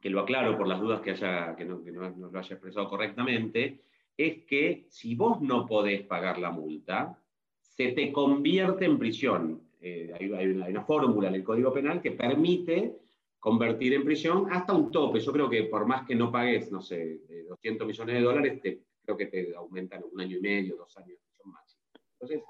que 0.00 0.10
lo 0.10 0.20
aclaro 0.20 0.56
por 0.56 0.66
las 0.66 0.80
dudas 0.80 1.00
que, 1.00 1.12
haya, 1.12 1.56
que, 1.56 1.64
no, 1.64 1.80
lo 1.80 2.38
haya 2.38 2.54
expresado 2.54 2.88
correctamente, 2.88 3.84
es 4.16 4.44
que 4.44 4.86
si 4.90 5.14
vos 5.14 5.40
no 5.40 5.66
podés 5.66 6.02
pagar 6.02 6.38
la 6.38 6.50
multa, 6.50 7.18
se 7.60 7.92
te 7.92 8.12
convierte 8.12 8.84
en 8.84 8.98
prisión. 8.98 9.62
Eh, 9.80 10.12
hay, 10.18 10.26
una, 10.28 10.38
hay, 10.66 10.72
una, 10.72 10.84
fórmula 10.84 11.28
en 11.28 11.34
el 11.34 11.44
Código 11.44 11.72
Penal 11.72 12.00
que 12.00 12.12
permite 12.12 13.03
convertir 13.44 13.92
en 13.92 14.04
prisión 14.04 14.50
hasta 14.50 14.72
un 14.72 14.90
tope. 14.90 15.20
Yo 15.20 15.30
creo 15.30 15.50
que 15.50 15.64
por 15.64 15.86
más 15.86 16.06
que 16.06 16.14
no 16.14 16.32
pagues, 16.32 16.72
no 16.72 16.80
sé, 16.80 17.20
200 17.46 17.86
millones 17.86 18.14
de 18.14 18.22
dólares, 18.22 18.62
te, 18.62 18.80
creo 19.02 19.18
que 19.18 19.26
te 19.26 19.54
aumentan 19.54 20.02
un 20.10 20.18
año 20.18 20.38
y 20.38 20.40
medio, 20.40 20.76
dos 20.76 20.96
años 20.96 21.18
prisión 21.22 21.52
máxima. 21.52 21.82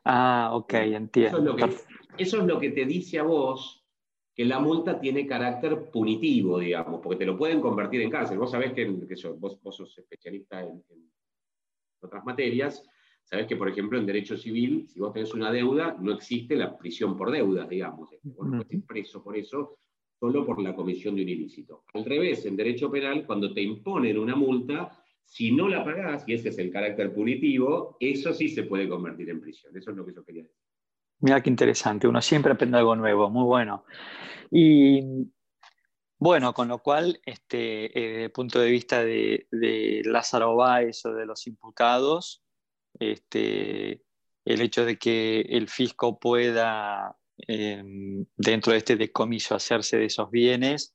ah, 0.05 0.51
ok, 0.55 0.73
entiendo. 0.75 1.57
Eso 2.17 2.39
es, 2.39 2.45
lo 2.45 2.61
que, 2.61 2.71
te 2.71 2.85
dice 2.85 3.19
a 3.19 3.25
vos 3.25 3.85
que 4.37 4.45
la 4.45 4.61
multa 4.61 5.01
tiene 5.01 5.27
carácter 5.27 5.91
punitivo, 5.91 6.61
digamos, 6.61 7.01
porque 7.03 7.19
te 7.19 7.27
lo 7.27 7.37
pueden 7.37 7.61
convertir 7.61 8.01
en 8.01 8.11
cárcel. 8.11 8.39
Vos 8.39 8.53
sabés 8.53 8.73
que, 8.73 8.87
vos, 8.87 9.59
sos 9.73 9.99
especialista 9.99 10.63
en, 10.63 10.81
otras 12.03 12.25
materias. 12.25 12.89
Sabes 13.25 13.49
que, 13.49 13.57
por 13.57 13.69
ejemplo, 13.69 13.99
en 13.99 14.07
derecho 14.07 14.37
civil, 14.37 14.87
si 14.87 15.01
vos 15.01 15.13
tenés 15.13 15.35
una 15.35 15.51
deuda, 15.51 15.97
no 15.99 16.13
existe 16.13 16.55
la 16.55 16.79
prisión 16.79 17.17
por 17.17 17.33
deudas, 17.33 17.69
digamos. 17.69 18.11
Vos 18.23 18.47
no 18.47 18.61
estás 18.61 18.81
preso 18.87 19.25
por 19.25 19.37
eso, 19.37 19.77
solo 20.25 20.47
por 20.47 20.63
la 20.63 20.75
comisión 20.75 21.15
de 21.17 21.23
un 21.23 21.29
ilícito. 21.29 21.85
Al 21.93 22.03
revés, 22.03 22.47
en 22.47 22.57
derecho 22.57 22.91
penal, 22.91 23.27
cuando 23.27 23.53
te 23.53 23.61
imponen 23.61 24.19
una 24.19 24.35
multa, 24.35 24.99
si 25.23 25.53
no 25.53 25.69
la 25.69 25.85
pagás, 25.85 26.25
y 26.27 26.33
ese 26.33 26.49
es 26.49 26.57
el 26.57 26.71
carácter 26.71 27.13
punitivo, 27.13 27.99
eso 28.01 28.33
sí 28.33 28.49
se 28.49 28.63
puede 28.63 28.89
convertir 28.89 29.29
en 29.29 29.43
prisión. 29.43 29.77
Eso 29.77 29.91
es 29.91 29.97
lo 29.99 30.07
que 30.07 30.15
yo 30.15 30.25
quería 30.25 30.45
decir. 30.45 30.57
Mira 31.21 31.43
qué 31.43 31.51
interesante, 31.51 32.09
uno 32.09 32.23
siempre 32.23 32.53
aprende 32.53 32.79
algo 32.79 32.97
nuevo, 32.97 33.29
muy 33.29 33.45
bueno. 33.45 33.85
Y 34.51 35.03
bueno, 36.19 36.55
con 36.55 36.69
lo 36.69 36.79
cual, 36.79 37.21
este, 37.27 37.85
eh, 37.87 38.09
desde 38.13 38.25
el 38.25 38.33
punto 38.33 38.61
de 38.61 38.71
vista 38.71 39.05
de, 39.05 40.03
Lázaro 40.07 40.57
Báez 40.57 41.05
o 41.05 41.13
de 41.13 41.27
los 41.27 41.47
imputados, 41.47 42.43
este, 42.99 44.03
el 44.47 44.61
hecho 44.63 44.87
de 44.87 44.97
que 44.97 45.41
el 45.43 45.69
fisco 45.69 46.19
pueda, 46.19 47.15
em, 47.39 48.25
dentro 48.37 48.73
de 48.73 48.79
este 48.79 48.97
decomiso, 48.97 49.55
hacerse 49.55 49.99
de 49.99 50.07
esos 50.07 50.31
bienes, 50.31 50.95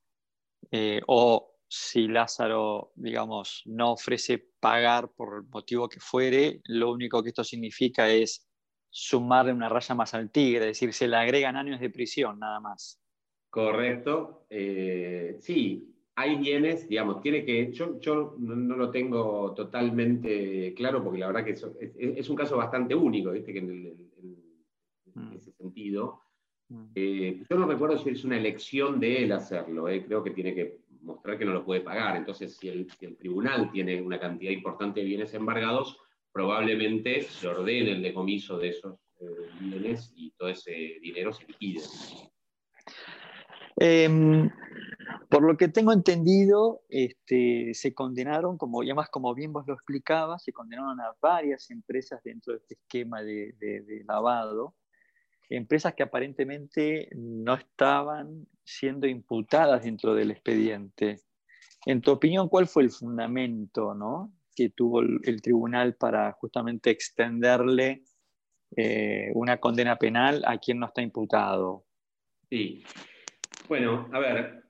eh, 0.72 1.02
o 1.08 1.56
si 1.68 2.08
Lázaro, 2.08 2.92
digamos, 2.96 3.62
no 3.66 3.92
ofrece 3.94 4.50
pagar 4.60 5.12
por 5.16 5.44
el 5.44 5.50
motivo 5.50 5.88
que 5.88 6.00
fuere, 6.00 6.62
lo 6.66 6.92
único 6.92 7.22
que 7.22 7.30
esto 7.30 7.44
significa 7.44 8.10
es 8.10 8.48
sumarle 8.90 9.54
una 9.54 9.70
raya 9.70 9.94
más 9.94 10.14
al 10.16 10.32
tigre, 10.32 10.62
es 10.62 10.80
decir, 10.80 10.94
se 10.94 11.08
le 11.08 11.16
agregan 11.16 11.56
años 11.56 11.80
de 11.80 11.92
prisión 11.92 12.40
nada 12.40 12.60
más. 12.60 13.00
Correcto. 13.50 14.46
Eh, 14.50 15.38
sí, 15.42 15.96
hay 16.16 16.36
bienes, 16.36 16.88
digamos, 16.90 17.22
tiene 17.22 17.46
que, 17.46 17.72
yo, 17.72 18.00
yo 18.00 18.36
no, 18.40 18.76
lo 18.76 18.92
tengo 18.92 19.54
totalmente 19.54 20.74
claro 20.74 21.04
porque 21.04 21.20
la 21.20 21.28
verdad 21.28 21.46
que 21.46 21.52
es, 21.52 22.30
un 22.30 22.36
caso 22.36 22.58
bastante 22.58 22.94
único, 22.94 23.32
¿viste? 23.32 23.54
Que 23.54 23.60
en, 23.60 24.12
mm. 25.14 25.34
ese 25.34 25.52
sentido. 25.54 26.22
Mm. 26.70 26.86
Eh, 26.96 27.44
yo 27.50 27.58
no 27.58 27.68
recuerdo 27.68 27.98
si 27.98 28.10
es 28.10 28.24
una 28.24 28.38
elección 28.38 29.00
de 29.00 29.24
él 29.24 29.32
hacerlo, 29.32 29.90
eh, 29.90 30.06
creo 30.06 30.24
que 30.24 30.32
tiene 30.32 30.54
que 30.54 30.80
mostrar 31.02 31.38
que 31.38 31.46
no 31.46 31.54
lo 31.54 31.66
puede 31.66 31.82
pagar. 31.82 32.16
Entonces, 32.16 32.56
si 32.56 32.70
el, 32.70 32.90
si 32.92 33.06
el 33.06 33.18
tribunal 33.18 33.72
tiene 33.72 34.02
una 34.02 34.20
cantidad 34.20 34.52
importante 34.52 35.00
de 35.00 35.08
bienes 35.08 35.34
embargados, 35.34 35.98
probablemente 36.32 37.24
se 37.24 37.48
ordene 37.48 37.92
el 37.92 38.02
decomiso 38.02 38.58
de 38.58 38.70
esos 38.70 39.00
eh, 39.20 39.26
bienes 39.60 40.14
y 40.16 40.32
todo 40.32 40.50
ese 40.50 41.00
dinero 41.02 41.34
se 41.34 41.46
liquide. 41.48 41.82
Em, 43.78 44.50
por 45.30 45.42
lo 45.44 45.58
que 45.58 45.70
tengo 45.70 45.92
entendido, 45.92 46.82
este, 46.90 47.74
se 47.74 47.94
condenaron, 47.94 48.58
como, 48.58 48.84
y 48.84 48.88
además 48.88 49.10
como 49.10 49.34
bien 49.34 49.54
vos 49.54 49.66
lo 49.66 49.74
explicabas, 49.74 50.44
se 50.44 50.54
condenaron 50.54 51.00
a 51.00 51.16
varias 51.22 51.72
empresas 51.72 52.22
dentro 52.24 52.54
de 52.54 52.60
este 52.60 52.76
esquema 52.76 53.24
de, 53.24 53.56
de 53.58 54.04
lavado, 54.06 54.76
empresas 55.50 55.94
que 55.96 56.04
aparentemente 56.04 57.10
no 57.16 57.56
estaban 57.56 58.48
siendo 58.64 59.08
imputadas 59.08 59.84
dentro 59.84 60.14
del 60.14 60.32
expediente. 60.32 61.18
En 61.86 62.02
tu 62.02 62.12
opinión, 62.12 62.50
¿cuál 62.50 62.68
fue 62.68 62.84
el 62.84 62.92
fundamento 62.92 63.96
¿no? 63.96 64.32
que 64.56 64.70
tuvo 64.70 65.02
el, 65.02 65.42
tribunal 65.42 65.96
para 65.96 66.34
justamente 66.34 66.90
extenderle 66.90 68.04
eh, 68.76 69.32
una 69.34 69.58
condena 69.58 69.96
penal 69.96 70.44
a 70.46 70.58
quien 70.58 70.80
no 70.80 70.88
está 70.88 71.02
imputado. 71.02 71.86
Sí. 72.50 72.84
Bueno, 73.70 74.10
a 74.12 74.20
ver, 74.20 74.64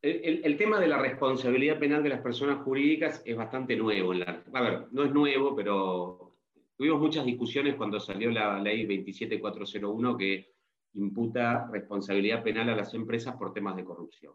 el, 0.00 0.56
tema 0.56 0.80
de 0.80 0.88
la 0.88 0.98
responsabilidad 0.98 1.78
penal 1.78 2.02
de 2.02 2.08
las 2.08 2.20
personas 2.20 2.62
jurídicas 2.62 3.22
es 3.24 3.36
bastante 3.36 3.76
nuevo. 3.76 4.12
a 4.12 4.60
ver, 4.60 4.86
no 4.92 5.04
es 5.04 5.12
nuevo, 5.12 5.54
pero 5.54 6.25
tuvimos 6.76 7.00
muchas 7.00 7.24
discusiones 7.24 7.74
cuando 7.76 7.98
salió 7.98 8.30
la 8.30 8.58
ley 8.60 8.86
27401 8.86 10.16
que 10.16 10.52
imputa 10.94 11.68
responsabilidad 11.70 12.42
penal 12.42 12.70
a 12.70 12.76
las 12.76 12.94
empresas 12.94 13.36
por 13.36 13.52
temas 13.52 13.76
de 13.76 13.84
corrupción. 13.84 14.34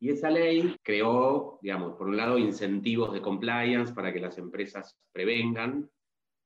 Y 0.00 0.10
esa 0.10 0.30
ley 0.30 0.76
creó, 0.82 1.58
digamos, 1.62 1.94
por 1.96 2.08
un 2.08 2.16
lado, 2.16 2.38
incentivos 2.38 3.12
de 3.12 3.22
compliance 3.22 3.94
para 3.94 4.12
que 4.12 4.20
las 4.20 4.36
empresas 4.38 4.98
prevengan 5.12 5.88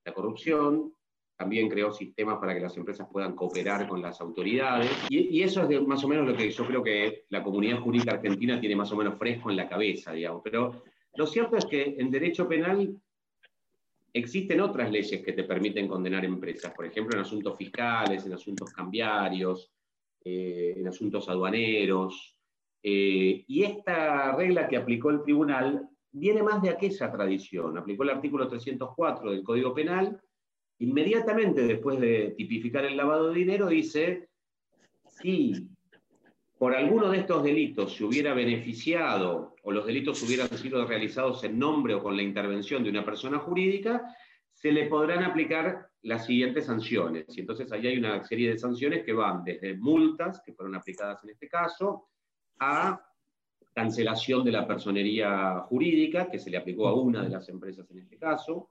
la 0.04 0.14
corrupción, 0.14 0.92
también 1.37 1.68
creó 1.68 1.92
sistemas 1.92 2.38
para 2.38 2.52
que 2.54 2.60
las 2.60 2.76
empresas 2.76 3.08
puedan 3.10 3.34
cooperar 3.37 3.87
con 3.87 4.02
las 4.02 4.20
autoridades. 4.20 4.90
Y, 5.08 5.40
eso 5.42 5.68
es 5.68 5.87
más 5.87 6.02
o 6.02 6.08
menos 6.08 6.26
lo 6.26 6.37
que 6.37 6.50
yo 6.50 6.66
creo 6.66 6.82
que 6.82 7.26
la 7.28 7.44
comunidad 7.44 7.80
jurídica 7.80 8.14
argentina 8.14 8.58
tiene 8.60 8.75
más 8.75 8.90
o 8.90 8.96
menos 8.96 9.16
fresco 9.16 9.50
en 9.50 9.56
la 9.56 9.68
cabeza, 9.68 10.12
digamos. 10.12 10.42
Pero 10.42 10.82
lo 11.14 11.26
cierto 11.26 11.56
es 11.56 11.64
que 11.64 11.94
en 11.98 12.10
derecho 12.10 12.48
penal 12.48 13.00
existen 14.12 14.60
otras 14.60 14.90
leyes 14.90 15.22
que 15.22 15.32
te 15.32 15.44
permiten 15.44 15.88
condenar 15.88 16.24
empresas, 16.24 16.72
por 16.72 16.86
ejemplo, 16.86 17.16
en 17.16 17.22
asuntos 17.22 17.56
fiscales, 17.56 18.24
en 18.26 18.32
asuntos 18.32 18.72
cambiarios, 18.72 19.70
eh, 20.24 20.74
en 20.76 20.88
asuntos 20.88 21.28
aduaneros, 21.28 22.38
eh, 22.82 23.44
y 23.46 23.64
esta 23.64 24.34
regla 24.36 24.68
que 24.68 24.76
aplicó 24.76 25.10
el 25.10 25.22
tribunal 25.22 25.88
viene 26.12 26.42
más 26.42 26.62
de 26.62 26.70
aquella 26.70 27.10
tradición. 27.10 27.76
Aplicó 27.76 28.04
el 28.04 28.10
artículo 28.10 28.48
304 28.48 29.32
del 29.32 29.42
Código 29.42 29.74
Penal. 29.74 30.20
Inmediatamente 30.80 31.66
después 31.66 31.98
de 32.00 32.34
tipificar 32.36 32.84
el 32.84 32.96
lavado 32.96 33.28
de 33.28 33.38
dinero, 33.38 33.66
dice, 33.68 34.28
si 35.08 35.68
por 36.58 36.74
alguno 36.74 37.10
de 37.10 37.18
estos 37.18 37.44
delitos 37.44 37.94
se 37.94 38.04
hubiera 38.04 38.34
beneficiado 38.34 39.54
o 39.62 39.70
los 39.70 39.86
delitos 39.86 40.22
hubieran 40.22 40.48
sido 40.48 40.84
realizados 40.84 41.44
en 41.44 41.58
nombre 41.58 41.94
o 41.94 42.02
con 42.02 42.16
la 42.16 42.22
intervención 42.22 42.82
de 42.82 42.90
una 42.90 43.04
persona 43.04 43.38
jurídica, 43.38 44.14
se 44.52 44.72
le 44.72 44.86
podrán 44.86 45.22
aplicar 45.22 45.88
las 46.02 46.26
siguientes 46.26 46.66
sanciones. 46.66 47.26
Y 47.36 47.40
entonces 47.40 47.70
ahí 47.70 47.86
hay 47.86 47.98
una 47.98 48.24
serie 48.24 48.50
de 48.50 48.58
sanciones 48.58 49.04
que 49.04 49.12
van 49.12 49.44
desde 49.44 49.76
multas, 49.76 50.42
que 50.44 50.52
fueron 50.52 50.74
aplicadas 50.74 51.22
en 51.22 51.30
este 51.30 51.48
caso, 51.48 52.08
a 52.58 53.00
cancelación 53.72 54.44
de 54.44 54.50
la 54.50 54.66
personería 54.66 55.60
jurídica, 55.60 56.28
que 56.28 56.40
se 56.40 56.50
le 56.50 56.56
aplicó 56.56 56.88
a 56.88 56.94
una 56.94 57.22
de 57.22 57.28
las 57.28 57.48
empresas 57.48 57.88
en 57.92 58.00
este 58.00 58.18
caso. 58.18 58.70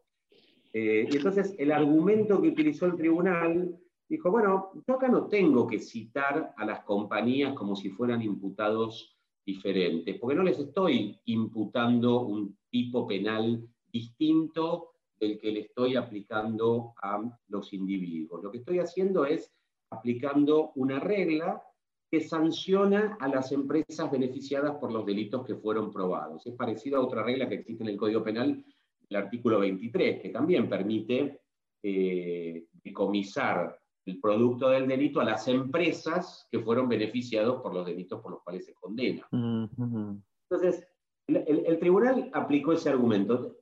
Eh, 0.73 1.07
y 1.09 1.15
entonces 1.15 1.55
el 1.57 1.71
argumento 1.71 2.41
que 2.41 2.49
utilizó 2.49 2.87
el 2.87 2.97
tribunal 2.97 3.77
dijo, 4.09 4.31
bueno, 4.31 4.71
yo 4.87 4.95
acá 4.95 5.07
no 5.07 5.27
tengo 5.27 5.67
que 5.67 5.79
citar 5.79 6.53
a 6.55 6.65
las 6.65 6.83
compañías 6.83 7.53
como 7.53 7.75
si 7.75 7.89
fueran 7.89 8.21
imputados 8.21 9.17
diferentes, 9.45 10.17
porque 10.19 10.35
no 10.35 10.43
les 10.43 10.59
estoy 10.59 11.19
imputando 11.25 12.21
un 12.21 12.57
tipo 12.69 13.07
penal 13.07 13.67
distinto 13.91 14.91
del 15.19 15.39
que 15.39 15.51
le 15.51 15.61
estoy 15.61 15.95
aplicando 15.95 16.93
a 17.01 17.23
los 17.47 17.73
individuos. 17.73 18.43
Lo 18.43 18.51
que 18.51 18.59
estoy 18.59 18.79
haciendo 18.79 19.25
es 19.25 19.51
aplicando 19.89 20.71
una 20.75 20.99
regla 20.99 21.63
que 22.09 22.21
sanciona 22.21 23.17
a 23.19 23.27
las 23.27 23.51
empresas 23.51 24.09
beneficiadas 24.11 24.75
por 24.77 24.91
los 24.91 25.05
delitos 25.05 25.45
que 25.45 25.55
fueron 25.55 25.91
probados. 25.91 26.45
Es 26.45 26.53
parecido 26.53 26.97
a 26.97 27.05
otra 27.05 27.23
regla 27.23 27.49
que 27.49 27.55
existe 27.55 27.83
en 27.83 27.89
el 27.89 27.97
Código 27.97 28.23
Penal, 28.23 28.63
el 29.09 29.15
artículo 29.15 29.59
23, 29.59 30.21
que 30.21 30.29
también 30.29 30.69
permite 30.69 31.41
eh, 31.83 32.65
decomisar 32.83 33.77
el 34.07 34.19
producto 34.19 34.69
del 34.69 34.87
delito 34.87 35.19
a 35.19 35.25
las 35.25 35.47
empresas 35.47 36.47
que 36.49 36.59
fueron 36.59 36.87
beneficiados 36.87 37.61
por 37.61 37.73
los 37.73 37.85
delitos 37.85 38.21
por 38.21 38.31
los 38.31 38.41
cuales 38.41 38.65
se 38.65 38.73
condena. 38.73 39.27
Entonces, 39.31 40.87
el, 41.27 41.77
tribunal 41.79 42.29
aplicó 42.33 42.71
ese 42.71 42.89
argumento. 42.89 43.57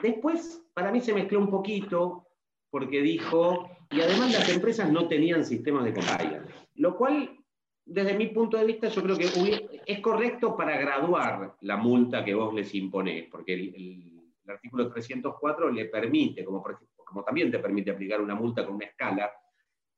Después, 0.00 0.64
para 0.72 0.90
mí 0.90 1.00
se 1.00 1.12
mezcló 1.12 1.38
un 1.40 1.50
poquito 1.50 2.26
porque 2.70 3.02
dijo, 3.02 3.68
y 3.90 4.00
además 4.00 4.32
las 4.32 4.48
empresas 4.48 4.90
no 4.90 5.06
tenían 5.06 5.44
sistemas 5.44 5.84
de 5.84 5.92
compliance, 5.92 6.50
lo 6.76 6.96
cual 6.96 7.38
desde 7.84 8.14
mi 8.14 8.28
punto 8.28 8.56
de 8.56 8.64
vista, 8.64 8.88
yo 8.88 9.02
creo 9.02 9.16
que 9.18 9.82
es 9.84 10.00
correcto 10.00 10.56
para 10.56 10.78
graduar 10.78 11.56
la 11.60 11.76
multa 11.76 12.24
que 12.24 12.34
vos 12.34 12.54
les 12.54 12.74
imponés, 12.74 13.28
porque 13.30 13.52
el, 13.54 14.08
artículo 14.48 14.90
304 14.90 15.70
le 15.70 15.84
permite, 15.86 16.44
como, 16.44 16.62
como 17.04 17.22
también 17.22 17.50
te 17.50 17.58
permite 17.58 17.90
aplicar 17.90 18.20
una 18.20 18.34
multa 18.34 18.64
con 18.64 18.76
una 18.76 18.86
escala 18.86 19.30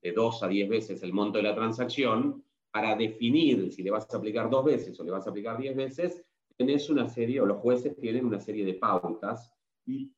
de 0.05 0.11
2 0.11 0.43
a 0.43 0.47
10 0.47 0.69
veces 0.69 1.01
el 1.01 1.13
monto 1.13 1.39
de 1.39 1.43
la 1.45 1.55
transacción, 1.55 2.43
para 2.69 2.95
definir 2.95 3.71
si 3.71 3.81
le 3.81 3.89
vas 3.89 4.07
a 4.13 4.17
aplicar 4.17 4.51
dos 4.51 4.63
veces 4.63 4.99
o 4.99 5.03
le 5.03 5.09
vas 5.09 5.25
a 5.25 5.31
aplicar 5.31 5.57
10 5.57 5.75
veces, 5.75 6.23
tenés 6.55 6.91
una 6.91 7.07
serie, 7.09 7.41
o 7.41 7.45
los 7.47 7.57
jueces 7.57 7.97
tienen 7.97 8.23
una 8.23 8.39
serie 8.39 8.63
de 8.65 8.75
pautas, 8.75 9.51
y 9.83 10.11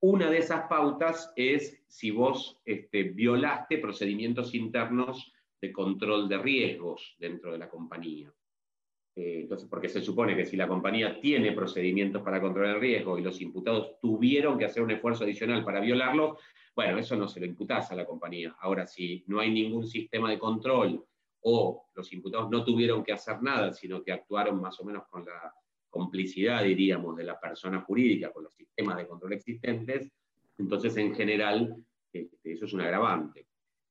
una 0.00 0.30
de 0.30 0.38
esas 0.38 0.68
pautas 0.68 1.32
es 1.36 1.82
si 1.86 2.10
vos 2.10 2.60
este, 2.66 3.04
violaste 3.04 3.78
procedimientos 3.78 4.54
internos 4.54 5.32
de 5.58 5.72
control 5.72 6.28
de 6.28 6.36
riesgos 6.36 7.16
dentro 7.18 7.52
de 7.52 7.58
la 7.58 7.70
compañía. 7.70 8.30
Eh, 9.16 9.40
entonces, 9.42 9.68
porque 9.68 9.88
se 9.88 10.00
supone 10.00 10.34
que 10.34 10.44
si 10.44 10.56
la 10.56 10.66
compañía 10.66 11.20
tiene 11.20 11.52
procedimientos 11.52 12.22
para 12.22 12.40
controlar 12.40 12.74
el 12.74 12.80
riesgo 12.80 13.16
y 13.18 13.22
los 13.22 13.40
imputados 13.40 14.00
tuvieron 14.00 14.58
que 14.58 14.64
hacer 14.64 14.82
un 14.82 14.90
esfuerzo 14.90 15.24
adicional 15.24 15.64
para 15.64 15.80
violarlo, 15.80 16.38
bueno, 16.74 16.98
eso 16.98 17.14
no 17.14 17.28
se 17.28 17.38
lo 17.38 17.46
imputás 17.46 17.92
a 17.92 17.94
la 17.94 18.04
compañía. 18.04 18.56
Ahora, 18.60 18.86
si 18.86 19.22
no 19.28 19.38
hay 19.38 19.52
ningún 19.52 19.86
sistema 19.86 20.30
de 20.30 20.38
control 20.38 21.04
o 21.42 21.86
los 21.94 22.12
imputados 22.12 22.50
no 22.50 22.64
tuvieron 22.64 23.04
que 23.04 23.12
hacer 23.12 23.40
nada, 23.42 23.72
sino 23.72 24.02
que 24.02 24.12
actuaron 24.12 24.60
más 24.60 24.80
o 24.80 24.84
menos 24.84 25.04
con 25.08 25.24
la 25.24 25.54
complicidad, 25.88 26.64
diríamos, 26.64 27.14
de 27.16 27.22
la 27.22 27.38
persona 27.38 27.82
jurídica, 27.82 28.32
con 28.32 28.44
los 28.44 28.54
sistemas 28.54 28.96
de 28.96 29.06
control 29.06 29.34
existentes, 29.34 30.10
Entonces, 30.58 30.96
en 30.96 31.14
general, 31.14 31.76
este, 32.12 32.52
eso 32.52 32.64
es 32.64 32.72
un 32.72 32.80
agravante. 32.80 33.46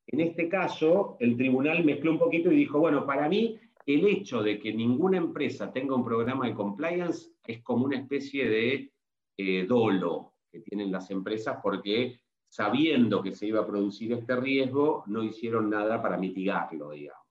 En 0.07 0.19
este 0.21 0.49
caso, 0.49 1.17
el 1.19 1.37
tribunal 1.37 1.83
mezcló 1.83 2.11
un 2.11 2.19
poquito 2.19 2.51
y 2.51 2.55
dijo, 2.55 2.79
bueno, 2.79 3.05
para 3.05 3.29
mí 3.29 3.57
el 3.85 4.07
hecho 4.07 4.41
de 4.41 4.59
que 4.59 4.73
ninguna 4.73 5.17
empresa 5.17 5.71
tenga 5.71 5.95
un 5.95 6.05
programa 6.05 6.47
de 6.47 6.53
compliance 6.53 7.31
es 7.45 7.61
como 7.61 7.85
una 7.85 7.97
especie 7.97 8.47
de 8.47 8.91
eh, 9.37 9.65
dolo 9.67 10.33
que 10.51 10.59
tienen 10.59 10.91
las 10.91 11.09
empresas 11.09 11.57
porque 11.61 12.19
sabiendo 12.47 13.23
que 13.23 13.31
se 13.31 13.47
iba 13.47 13.61
a 13.61 13.67
producir 13.67 14.13
este 14.13 14.35
riesgo, 14.35 15.03
no 15.07 15.23
hicieron 15.23 15.71
nada 15.71 15.99
para 16.01 16.17
mitigarlo, 16.17 16.91
digamos. 16.91 17.23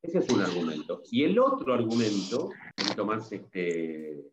Ese 0.00 0.18
es 0.18 0.30
un 0.30 0.40
argumento. 0.40 1.02
Y 1.10 1.24
el 1.24 1.38
otro 1.38 1.74
argumento, 1.74 2.46
un 2.46 2.52
poquito 2.76 3.04
más 3.04 3.32
este, 3.32 4.32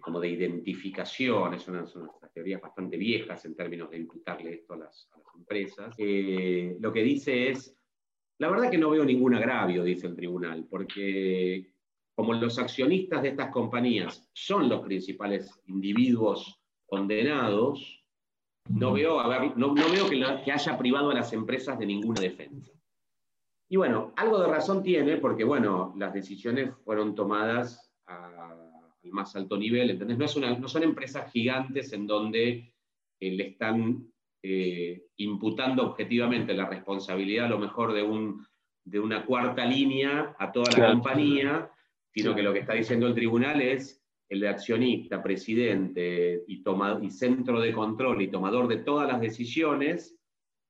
como 0.00 0.20
de 0.20 0.28
identificación, 0.28 1.54
es 1.54 1.66
una, 1.66 1.86
son 1.86 2.02
unas 2.02 2.32
teorías 2.32 2.60
bastante 2.60 2.98
viejas 2.98 3.44
en 3.46 3.54
términos 3.54 3.90
de 3.90 3.98
imputarle 3.98 4.54
esto 4.54 4.74
a 4.74 4.78
las, 4.78 5.08
empresas, 5.34 5.94
eh, 5.98 6.76
lo 6.78 6.92
que 6.92 7.02
dice 7.02 7.48
es, 7.50 7.74
la 8.42 8.50
verdad 8.50 8.72
que 8.72 8.78
no 8.78 8.90
veo 8.90 9.04
ningún 9.04 9.36
agravio, 9.36 9.84
dice 9.84 10.08
el 10.08 10.16
tribunal, 10.16 10.66
porque 10.68 11.72
como 12.12 12.34
los 12.34 12.58
accionistas 12.58 13.22
de 13.22 13.28
estas 13.28 13.52
compañías 13.52 14.28
son 14.32 14.68
los 14.68 14.80
principales 14.80 15.62
individuos 15.68 16.60
condenados, 16.84 18.04
no 18.68 18.94
veo, 18.94 19.22
no, 19.54 19.74
veo 19.74 20.10
que, 20.10 20.42
que, 20.44 20.50
haya 20.50 20.76
privado 20.76 21.10
a 21.10 21.14
las 21.14 21.32
empresas 21.32 21.78
de 21.78 21.86
ninguna 21.86 22.20
defensa. 22.20 22.72
Y 23.68 23.76
bueno, 23.76 24.12
algo 24.16 24.40
de 24.40 24.48
razón 24.48 24.82
tiene, 24.82 25.18
porque 25.18 25.44
bueno, 25.44 25.94
las 25.96 26.12
decisiones 26.12 26.74
fueron 26.84 27.14
tomadas 27.14 27.92
al 28.06 28.58
más 29.04 29.36
alto 29.36 29.56
nivel, 29.56 29.90
¿entendés? 29.90 30.36
No, 30.36 30.58
no 30.58 30.66
son 30.66 30.82
empresas 30.82 31.30
gigantes 31.30 31.92
en 31.92 32.08
donde 32.08 32.74
eh, 33.20 33.30
le 33.30 33.46
están 33.50 34.11
eh, 34.42 35.04
imputando 35.16 35.86
objetivamente 35.86 36.54
la 36.54 36.68
responsabilidad 36.68 37.46
a 37.46 37.50
lo 37.50 37.58
mejor 37.58 37.92
de, 37.92 38.02
un, 38.02 38.44
de 38.84 38.98
una 38.98 39.24
cuarta 39.24 39.64
línea 39.64 40.34
a 40.38 40.50
toda 40.50 40.76
la 40.76 40.92
compañía, 40.92 41.70
sino 42.12 42.34
que 42.34 42.42
lo 42.42 42.52
que 42.52 42.60
está 42.60 42.74
diciendo 42.74 43.06
el 43.06 43.14
tribunal 43.14 43.62
es 43.62 44.02
el 44.28 44.40
de 44.40 44.48
accionista, 44.48 45.22
presidente 45.22 46.42
y, 46.48 46.62
y 47.02 47.10
centro 47.10 47.60
de 47.60 47.72
control 47.72 48.22
y 48.22 48.28
tomador 48.28 48.66
de 48.66 48.78
todas 48.78 49.06
las 49.06 49.20
decisiones 49.20 50.16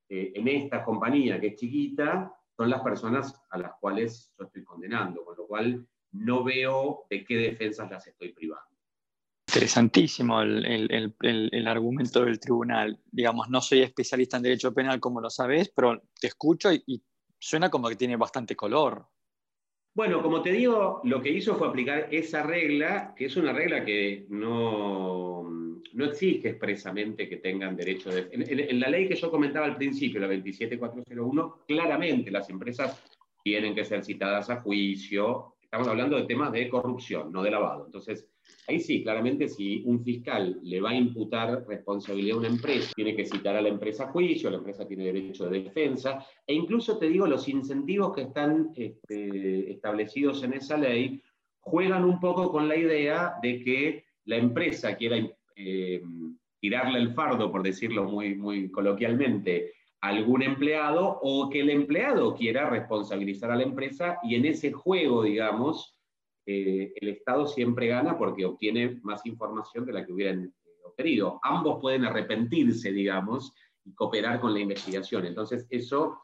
eh, 0.09 0.33
en 0.35 0.47
esta 0.47 0.83
compañía 0.83 1.39
que 1.39 1.47
es 1.47 1.55
chiquita, 1.55 2.31
son 2.55 2.69
las 2.69 2.81
personas 2.81 3.41
a 3.49 3.57
las 3.57 3.73
cuales 3.79 4.31
yo 4.37 4.45
estoy 4.45 4.63
condenando, 4.63 5.23
con 5.23 5.35
lo 5.35 5.47
cual 5.47 5.87
no 6.11 6.43
veo 6.43 7.05
de 7.09 7.23
qué 7.23 7.37
defensas 7.37 7.89
las 7.89 8.05
estoy 8.05 8.33
privando. 8.33 8.72
Interesantísimo 9.53 10.41
el, 10.41 11.67
argumento 11.67 12.25
del 12.25 12.39
tribunal. 12.39 12.99
Digamos, 13.11 13.51
no 13.51 13.61
soy 13.61 13.81
especialista 13.81 14.37
en 14.37 14.43
derecho 14.43 14.73
penal 14.73 14.99
como 14.99 15.21
lo 15.21 15.29
sabes, 15.29 15.69
pero 15.69 16.01
te 16.19 16.25
escucho 16.25 16.73
y, 16.73 17.03
suena 17.37 17.69
como 17.69 17.87
que 17.87 17.95
tiene 17.95 18.15
bastante 18.15 18.55
color. 18.55 19.05
Bueno, 19.93 20.23
como 20.23 20.41
te 20.41 20.51
digo, 20.53 21.01
lo 21.03 21.21
que 21.21 21.29
hizo 21.29 21.55
fue 21.55 21.67
aplicar 21.67 22.07
esa 22.09 22.41
regla, 22.41 23.13
que 23.15 23.25
es 23.25 23.37
una 23.37 23.53
regla 23.53 23.85
que 23.85 24.25
no, 24.29 25.43
no 25.43 26.05
exige 26.05 26.49
expresamente 26.49 27.29
que 27.29 27.37
tengan 27.37 27.75
derecho 27.75 28.09
de... 28.09 28.29
En, 28.31 28.59
en, 28.59 28.79
la 28.79 28.89
ley 28.89 29.07
que 29.07 29.15
yo 29.15 29.29
comentaba 29.29 29.67
al 29.67 29.77
principio, 29.77 30.19
la 30.19 30.27
27401, 30.27 31.59
claramente 31.67 32.31
las 32.31 32.49
empresas 32.49 33.03
tienen 33.43 33.75
que 33.75 33.85
ser 33.85 34.03
citadas 34.03 34.49
a 34.49 34.61
juicio. 34.61 35.57
Estamos 35.61 35.87
hablando 35.87 36.17
de 36.17 36.23
temas 36.23 36.51
de 36.51 36.67
corrupción, 36.69 37.31
no 37.31 37.43
de 37.43 37.51
lavado. 37.51 37.85
Entonces, 37.85 38.32
Ahí 38.67 38.79
sí, 38.79 39.03
claramente 39.03 39.47
si 39.47 39.83
un 39.85 40.03
fiscal 40.03 40.59
le 40.63 40.79
va 40.79 40.91
a 40.91 40.95
imputar 40.95 41.65
responsabilidad 41.67 42.37
a 42.37 42.39
una 42.39 42.47
empresa, 42.47 42.91
tiene 42.95 43.15
que 43.15 43.25
citar 43.25 43.55
a 43.55 43.61
la 43.61 43.69
empresa 43.69 44.05
a 44.05 44.11
juicio, 44.11 44.49
la 44.49 44.57
empresa 44.57 44.87
tiene 44.87 45.05
derecho 45.05 45.49
de 45.49 45.63
defensa, 45.63 46.25
e 46.47 46.53
incluso 46.53 46.97
te 46.97 47.09
digo, 47.09 47.27
los 47.27 47.47
incentivos 47.49 48.15
que 48.15 48.21
están 48.21 48.71
este, 48.75 49.71
establecidos 49.71 50.43
en 50.43 50.53
esa 50.53 50.77
ley 50.77 51.21
juegan 51.59 52.03
un 52.03 52.19
poco 52.19 52.51
con 52.51 52.67
la 52.67 52.75
idea 52.75 53.35
de 53.41 53.63
que 53.63 54.05
la 54.25 54.37
empresa 54.37 54.95
quiera 54.95 55.17
eh, 55.55 56.01
tirarle 56.59 56.99
el 56.99 57.13
fardo, 57.13 57.51
por 57.51 57.63
decirlo 57.63 58.05
muy, 58.05 58.35
muy 58.35 58.71
coloquialmente, 58.71 59.73
a 60.01 60.09
algún 60.09 60.43
empleado 60.43 61.19
o 61.21 61.49
que 61.49 61.61
el 61.61 61.69
empleado 61.69 62.35
quiera 62.35 62.69
responsabilizar 62.69 63.51
a 63.51 63.55
la 63.55 63.63
empresa 63.63 64.19
y 64.23 64.35
en 64.35 64.45
ese 64.45 64.71
juego, 64.71 65.23
digamos, 65.23 65.97
eh, 66.45 66.93
el 66.95 67.09
Estado 67.09 67.47
siempre 67.47 67.87
gana 67.87 68.17
porque 68.17 68.45
obtiene 68.45 68.99
más 69.03 69.25
información 69.25 69.85
de 69.85 69.93
la 69.93 70.05
que 70.05 70.11
hubieran 70.11 70.45
eh, 70.45 70.69
obtenido. 70.85 71.39
Ambos 71.41 71.79
pueden 71.79 72.03
arrepentirse, 72.05 72.91
digamos, 72.91 73.53
y 73.85 73.93
cooperar 73.93 74.39
con 74.39 74.53
la 74.53 74.59
investigación. 74.59 75.25
Entonces, 75.25 75.65
eso, 75.69 76.19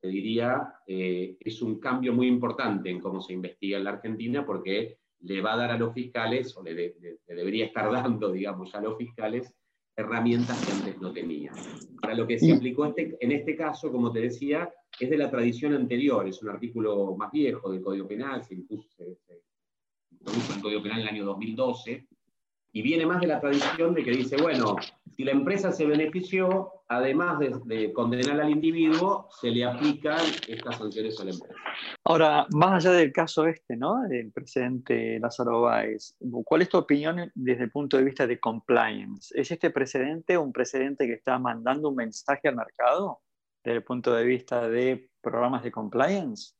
te 0.00 0.08
diría, 0.08 0.74
eh, 0.86 1.36
es 1.40 1.60
un 1.62 1.80
cambio 1.80 2.12
muy 2.12 2.28
importante 2.28 2.90
en 2.90 3.00
cómo 3.00 3.20
se 3.20 3.32
investiga 3.32 3.78
en 3.78 3.84
la 3.84 3.90
Argentina 3.90 4.44
porque 4.46 4.98
le 5.20 5.40
va 5.40 5.54
a 5.54 5.56
dar 5.56 5.70
a 5.70 5.78
los 5.78 5.92
fiscales, 5.94 6.56
o 6.56 6.62
le, 6.62 6.94
debería 7.26 7.66
estar 7.66 7.90
dando, 7.90 8.30
digamos, 8.30 8.74
a 8.74 8.80
los 8.80 8.96
fiscales, 8.96 9.52
herramientas 9.96 10.64
que 10.64 10.72
antes 10.72 11.00
no 11.00 11.12
tenían. 11.12 11.54
Para 12.00 12.14
lo 12.14 12.26
que 12.26 12.38
se 12.38 12.52
aplicó 12.52 12.84
este, 12.86 13.16
en 13.20 13.32
este 13.32 13.56
caso, 13.56 13.90
como 13.90 14.12
te 14.12 14.20
decía, 14.20 14.70
es 14.98 15.08
de 15.10 15.16
la 15.16 15.30
tradición 15.30 15.72
anterior, 15.72 16.28
es 16.28 16.42
un 16.42 16.50
artículo 16.50 17.16
más 17.16 17.30
viejo 17.32 17.70
del 17.70 17.80
Código 17.80 18.06
Penal, 18.06 18.42
se, 18.44 18.54
impuso, 18.54 18.88
produjo 20.22 20.54
el 20.54 20.60
Código 20.60 20.82
Penal 20.82 21.00
en 21.00 21.06
el 21.06 21.14
año 21.14 21.24
2012, 21.24 22.06
y 22.76 22.82
viene 22.82 23.06
más 23.06 23.20
de 23.20 23.28
la 23.28 23.40
tradición 23.40 23.94
de 23.94 24.02
que 24.02 24.10
dice, 24.10 24.36
bueno, 24.36 24.76
si 25.16 25.22
la 25.22 25.30
empresa 25.30 25.70
se 25.70 25.86
benefició, 25.86 26.72
además 26.88 27.38
de, 27.38 27.92
condenar 27.92 28.40
al 28.40 28.50
individuo, 28.50 29.28
se 29.40 29.52
le 29.52 29.64
aplican 29.64 30.18
estas 30.48 30.78
sanciones 30.78 31.20
a 31.20 31.24
la 31.24 31.30
empresa. 31.30 31.54
Ahora, 32.02 32.46
más 32.50 32.84
allá 32.84 32.96
del 32.96 33.12
caso 33.12 33.46
este, 33.46 33.76
¿no? 33.76 34.02
Del 34.08 34.32
presidente 34.32 35.20
Lázaro 35.20 35.62
Báez, 35.62 36.16
¿cuál 36.44 36.62
es 36.62 36.68
tu 36.68 36.78
opinión 36.78 37.30
desde 37.36 37.62
el 37.62 37.70
punto 37.70 37.96
de 37.96 38.02
vista 38.02 38.26
de 38.26 38.40
compliance? 38.40 39.32
¿Es 39.40 39.52
este 39.52 39.70
precedente 39.70 40.36
un 40.36 40.52
precedente 40.52 41.06
que 41.06 41.14
está 41.14 41.38
mandando 41.38 41.90
un 41.90 41.94
mensaje 41.94 42.48
al 42.48 42.56
mercado 42.56 43.20
desde 43.62 43.76
el 43.76 43.84
punto 43.84 44.12
de 44.12 44.24
vista 44.24 44.68
de 44.68 45.10
programas 45.20 45.62
de 45.62 45.70
compliance? 45.70 46.54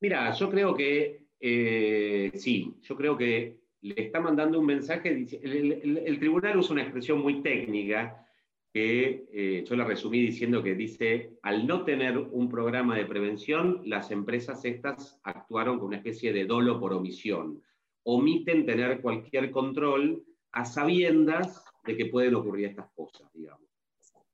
Mira, 0.00 0.32
yo 0.32 0.50
creo 0.50 0.74
que 0.74 1.29
eh, 1.40 2.30
sí, 2.34 2.76
yo 2.82 2.96
creo 2.96 3.16
que 3.16 3.60
le 3.80 3.94
está 4.02 4.20
mandando 4.20 4.60
un 4.60 4.66
mensaje. 4.66 5.26
El, 5.42 6.18
tribunal 6.18 6.58
usa 6.58 6.72
una 6.72 6.82
expresión 6.82 7.20
muy 7.20 7.42
técnica 7.42 8.26
que 8.72 9.26
eh, 9.32 9.64
yo 9.68 9.74
la 9.74 9.84
resumí 9.84 10.20
diciendo 10.20 10.62
que 10.62 10.74
dice, 10.74 11.38
al 11.42 11.66
no 11.66 11.82
tener 11.84 12.18
un 12.18 12.48
programa 12.48 12.96
de 12.96 13.06
prevención, 13.06 13.82
las 13.84 14.10
empresas 14.10 14.64
estas 14.64 15.18
actuaron 15.24 15.78
con 15.78 15.88
una 15.88 15.96
especie 15.96 16.32
de 16.32 16.44
dolo 16.44 16.78
por 16.78 16.92
omisión. 16.92 17.62
Omiten 18.04 18.66
tener 18.66 19.00
cualquier 19.00 19.50
control 19.50 20.22
a 20.52 20.64
sabiendas 20.64 21.64
de 21.84 21.96
que 21.96 22.06
pueden 22.06 22.34
ocurrir 22.34 22.66
estas 22.66 22.90
cosas, 22.92 23.32
digamos. 23.32 23.68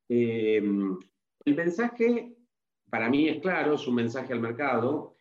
Eh, 0.09 0.57
el 1.45 1.55
mensaje, 1.55 2.35
para 2.89 3.09
mí 3.09 3.29
es 3.29 3.39
claro, 3.39 3.73
es 3.73 3.87
un 3.87 3.95
mensaje 3.95 4.33
al 4.33 4.39
mercado, 4.39 5.16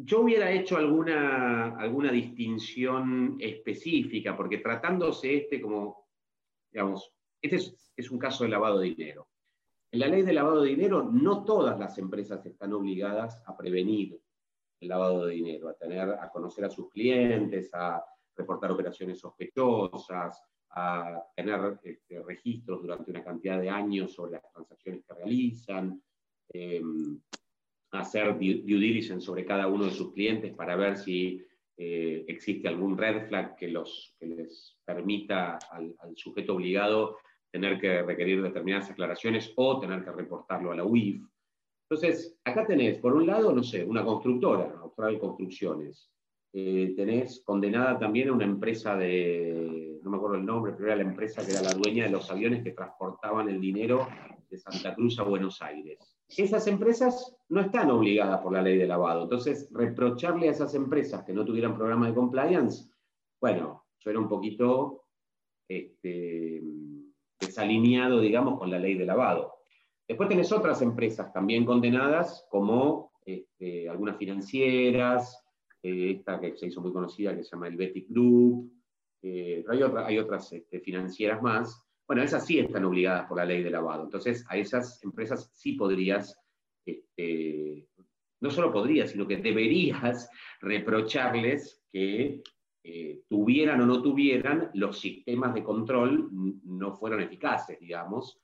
yo 0.00 0.20
hubiera 0.20 0.50
hecho 0.52 0.76
alguna, 0.76 1.76
alguna 1.76 2.12
distinción 2.12 3.36
específica, 3.40 4.36
porque 4.36 4.58
tratándose 4.58 5.38
este 5.38 5.60
como, 5.60 6.06
digamos, 6.70 7.12
este 7.42 7.56
es, 7.96 8.10
un 8.10 8.18
caso 8.18 8.44
de 8.44 8.50
lavado 8.50 8.78
de 8.78 8.90
dinero. 8.90 9.28
En 9.90 9.98
la 10.00 10.06
ley 10.06 10.22
de 10.22 10.32
lavado 10.32 10.62
de 10.62 10.70
dinero, 10.70 11.02
no 11.02 11.44
todas 11.44 11.78
las 11.80 11.98
empresas 11.98 12.46
están 12.46 12.72
obligadas 12.74 13.42
a 13.44 13.56
prevenir 13.56 14.20
el 14.80 14.88
lavado 14.88 15.26
de 15.26 15.34
dinero, 15.34 15.68
a 15.68 15.74
tener, 15.74 16.08
a 16.10 16.30
conocer 16.30 16.64
a 16.64 16.70
sus 16.70 16.88
clientes, 16.90 17.74
a 17.74 18.04
reportar 18.36 18.70
operaciones 18.70 19.18
sospechosas, 19.18 20.40
a 20.70 21.24
tener 21.34 21.80
este, 21.82 22.22
registros 22.22 22.82
durante 22.82 23.10
una 23.10 23.24
cantidad 23.24 23.60
de 23.60 23.70
años 23.70 24.12
sobre 24.12 24.32
las 24.32 24.52
transacciones 24.52 25.04
que 25.04 25.14
realizan, 25.14 26.00
em, 26.50 27.20
hacer 28.00 28.34
due 28.38 28.62
diligence 28.62 29.24
sobre 29.24 29.44
cada 29.44 29.66
uno 29.66 29.84
de 29.84 29.90
sus 29.90 30.12
clientes 30.12 30.54
para 30.54 30.76
ver 30.76 30.96
si 30.96 31.42
eh, 31.76 32.24
existe 32.26 32.66
algún 32.66 32.98
red 32.98 33.28
flag 33.28 33.54
que, 33.56 33.68
los, 33.68 34.14
que 34.18 34.26
les 34.26 34.76
permita 34.84 35.58
al, 35.70 35.94
sujeto 36.16 36.54
obligado 36.54 37.18
tener 37.52 37.80
que 37.80 38.02
requerir 38.02 38.42
determinadas 38.42 38.90
aclaraciones 38.90 39.52
o 39.56 39.78
tener 39.78 40.04
que 40.04 40.10
reportarlo 40.10 40.72
a 40.72 40.76
la 40.76 40.84
UIF. 40.84 41.22
Entonces, 41.88 42.38
acá 42.44 42.66
tenés, 42.66 42.98
por 42.98 43.14
un 43.14 43.26
lado, 43.26 43.52
no 43.52 43.62
sé, 43.62 43.84
una 43.84 44.04
constructora, 44.04 44.74
Austral 44.82 45.18
Construcciones. 45.18 46.10
Eh, 46.52 46.94
tenés 46.96 47.42
condenada 47.44 47.98
también 47.98 48.28
a 48.28 48.32
una 48.32 48.44
empresa 48.44 48.96
de, 48.96 49.98
no 50.02 50.10
me 50.10 50.16
acuerdo 50.16 50.36
el 50.36 50.44
nombre, 50.44 50.72
pero 50.72 50.86
era 50.86 50.96
la 50.96 51.08
empresa 51.08 51.44
que 51.46 51.52
era 51.52 51.62
la 51.62 51.74
dueña 51.74 52.04
de 52.04 52.10
los 52.10 52.30
aviones 52.30 52.62
que 52.62 52.72
transportaban 52.72 53.48
el 53.48 53.60
dinero 53.60 54.08
de 54.50 54.58
Santa 54.58 54.94
Cruz 54.94 55.18
a 55.18 55.22
Buenos 55.22 55.62
Aires 55.62 56.17
esas 56.36 56.66
empresas 56.66 57.36
no 57.48 57.60
están 57.60 57.90
obligadas 57.90 58.40
por 58.40 58.52
la 58.52 58.62
ley 58.62 58.76
de 58.76 58.86
lavado. 58.86 59.22
Entonces, 59.22 59.68
reprocharle 59.72 60.48
a 60.48 60.52
esas 60.52 60.74
empresas 60.74 61.24
que 61.24 61.32
no 61.32 61.44
tuvieran 61.44 61.76
programa 61.76 62.06
de 62.06 62.14
compliance, 62.14 62.90
bueno, 63.40 63.86
yo 63.98 64.10
era 64.10 64.20
un 64.20 64.28
poquito 64.28 65.04
este, 65.68 66.62
desalineado, 67.40 68.20
digamos, 68.20 68.58
con 68.58 68.70
la 68.70 68.78
ley 68.78 68.94
de 68.94 69.06
lavado. 69.06 69.54
Después 70.06 70.28
tenés 70.28 70.52
otras 70.52 70.80
empresas 70.82 71.32
también 71.32 71.64
condenadas, 71.64 72.46
como 72.50 73.12
este, 73.24 73.88
algunas 73.88 74.16
financieras, 74.16 75.44
eh, 75.82 76.12
esta 76.16 76.40
que 76.40 76.56
se 76.56 76.66
hizo 76.66 76.80
muy 76.80 76.92
conocida 76.92 77.36
que 77.36 77.44
se 77.44 77.50
llama 77.50 77.68
el 77.68 77.76
Betty 77.76 78.06
Group, 78.08 78.72
eh, 79.22 79.64
hay, 79.68 79.82
hay, 79.82 80.18
otras 80.18 80.52
este, 80.52 80.80
financieras 80.80 81.42
más. 81.42 81.84
Bueno, 82.08 82.22
esas 82.22 82.46
sí 82.46 82.58
están 82.58 82.86
obligadas 82.86 83.26
por 83.28 83.36
la 83.36 83.44
ley 83.44 83.62
de 83.62 83.70
lavado. 83.70 84.04
Entonces, 84.04 84.44
a 84.48 84.56
esas 84.56 85.04
empresas 85.04 85.50
sí 85.52 85.72
podrías, 85.72 86.40
este, 86.86 87.86
no 88.40 88.50
solo 88.50 88.72
podrías, 88.72 89.10
sino 89.10 89.28
que 89.28 89.36
deberías 89.36 90.30
reprocharles 90.60 91.84
que 91.92 92.42
eh, 92.82 93.20
tuvieran 93.28 93.82
o 93.82 93.86
no 93.86 94.02
tuvieran, 94.02 94.70
los 94.72 94.98
sistemas 94.98 95.52
de 95.52 95.62
control 95.62 96.30
no 96.64 96.96
fueron 96.96 97.20
eficaces, 97.20 97.78
digamos. 97.78 98.40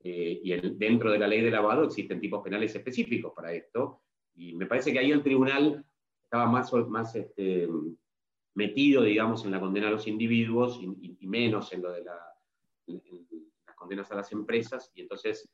y 0.00 0.52
dentro 0.76 1.10
de 1.10 1.18
la 1.18 1.26
ley 1.26 1.40
de 1.42 1.50
lavado 1.50 1.84
existen 1.84 2.20
tipos 2.20 2.42
penales 2.42 2.74
específicos 2.74 3.32
para 3.34 3.52
esto. 3.52 4.02
Y 4.36 4.54
me 4.54 4.66
parece 4.66 4.92
que 4.92 5.00
ahí 5.00 5.10
el 5.10 5.24
tribunal 5.24 5.84
estaba 6.22 6.46
más, 6.46 6.72
más 6.88 7.16
este, 7.16 7.68
metido, 8.54 9.02
digamos, 9.02 9.44
en 9.44 9.50
la 9.50 9.60
condena 9.60 9.88
a 9.88 9.92
los 9.92 10.06
individuos 10.06 10.80
y, 10.82 11.26
menos 11.26 11.72
en 11.72 11.82
lo 11.82 11.92
de 11.92 12.04
las 13.66 13.76
condenas 13.76 14.10
a 14.10 14.16
las 14.16 14.32
empresas, 14.32 14.90
y 14.94 15.02
entonces 15.02 15.48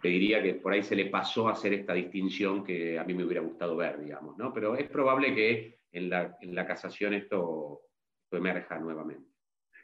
te 0.00 0.08
diría 0.08 0.42
que 0.42 0.54
por 0.54 0.72
ahí 0.72 0.82
se 0.82 0.96
le 0.96 1.06
pasó 1.06 1.48
a 1.48 1.52
hacer 1.52 1.74
esta 1.74 1.92
distinción 1.92 2.64
que 2.64 2.98
a 2.98 3.04
mí 3.04 3.14
me 3.14 3.24
hubiera 3.24 3.42
gustado 3.42 3.76
ver, 3.76 4.00
digamos, 4.00 4.36
¿no? 4.38 4.52
Pero 4.52 4.76
es 4.76 4.88
probable 4.88 5.34
que 5.34 5.80
en 5.92 6.08
la, 6.08 6.36
en 6.40 6.54
la 6.54 6.66
casación 6.66 7.14
esto, 7.14 7.82
emerja 8.30 8.78
nuevamente. 8.78 9.30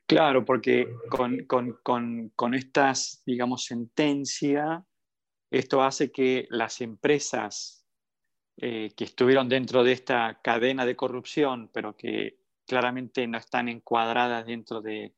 Claro, 0.06 0.42
porque 0.42 0.88
con, 1.10 1.44
con, 1.44 2.30
con, 2.34 2.54
estas, 2.54 3.22
digamos, 3.26 3.66
sentencia, 3.66 4.82
esto 5.50 5.82
hace 5.82 6.10
que 6.10 6.46
las 6.48 6.80
empresas 6.80 7.86
eh, 8.56 8.90
que 8.96 9.04
estuvieron 9.04 9.50
dentro 9.50 9.84
de 9.84 9.92
esta 9.92 10.40
cadena 10.42 10.86
de 10.86 10.96
corrupción, 10.96 11.70
pero 11.74 11.94
que 11.94 12.38
claramente 12.66 13.26
no 13.26 13.36
están 13.36 13.68
encuadradas 13.68 14.46
dentro 14.46 14.80
de, 14.80 15.14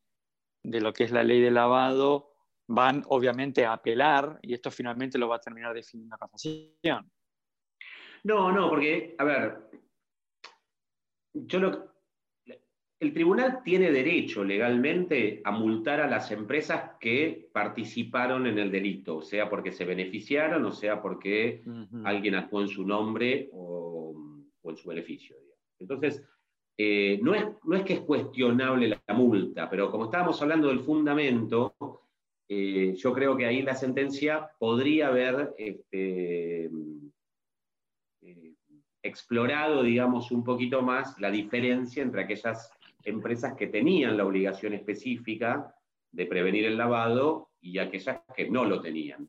lo 0.63 0.93
que 0.93 1.05
es 1.05 1.11
la 1.11 1.23
ley 1.23 1.41
de 1.41 1.51
lavado, 1.51 2.35
van 2.69 3.03
obviamente 3.09 3.65
a 3.65 3.73
apelar 3.73 4.39
y 4.43 4.55
esto 4.55 4.71
finalmente 4.71 5.19
lo 5.19 5.29
va 5.29 5.37
a 5.37 5.41
terminar 5.41 5.75
definiendo 5.75 6.17
la 6.21 6.29
casación. 6.29 7.11
No, 8.23 8.53
no, 8.53 8.69
porque, 8.69 9.15
a 9.19 9.25
ver, 9.25 9.71
yo 11.33 11.59
lo, 11.59 11.91
el 13.01 13.15
tribunal 13.15 13.63
tiene 13.65 13.91
derecho 13.91 14.45
legalmente 14.45 15.41
a 15.43 15.51
multar 15.51 16.01
a 16.01 16.07
las 16.07 16.31
empresas 16.33 16.99
que 17.01 17.49
participaron 17.51 18.47
en 18.47 18.59
el 18.59 18.71
delito, 18.71 19.23
sea 19.23 19.49
porque 19.49 19.73
se 19.73 19.87
beneficiaron 19.87 20.65
o 20.67 20.71
sea 20.71 21.01
porque 21.01 21.65
alguien 22.05 22.35
actuó 22.35 22.61
en 22.61 22.69
su 22.69 22.87
nombre 22.87 23.49
o, 23.55 24.15
en 24.65 24.77
su 24.77 24.87
beneficio. 24.87 25.35
Entonces, 25.79 26.23
eh, 26.83 27.19
no, 27.21 27.35
es, 27.35 27.45
no, 27.65 27.77
es, 27.77 27.83
que 27.83 27.93
es 27.93 28.01
cuestionable 28.01 28.89
la, 28.89 29.15
multa, 29.15 29.69
pero 29.69 29.91
como 29.91 30.07
estábamos 30.07 30.41
hablando 30.41 30.69
del 30.69 30.81
fundamento, 30.81 31.75
eh, 32.49 32.95
yo 32.97 33.13
creo 33.13 33.37
que 33.37 33.45
ahí 33.45 33.61
la 33.61 33.75
sentencia 33.75 34.49
podría 34.59 35.09
haber 35.09 35.53
este, 35.59 36.71
eh, 38.23 38.55
explorado, 39.03 39.83
digamos, 39.83 40.33
un 40.33 40.43
poquito 40.43 40.81
más 40.81 41.21
la 41.21 41.31
diferencia 41.31 42.03
entre 42.03 42.23
aquellas 42.23 42.73
empresas 43.05 43.53
que 43.59 43.67
tenían 43.67 44.17
la 44.17 44.25
obligación 44.25 44.73
específica 44.73 45.75
de 46.11 46.25
prevenir 46.25 46.65
el 46.65 46.79
lavado 46.79 47.51
y 47.61 47.77
aquellas 47.77 48.23
que 48.35 48.49
no 48.49 48.65
lo 48.65 48.81
tenían. 48.81 49.29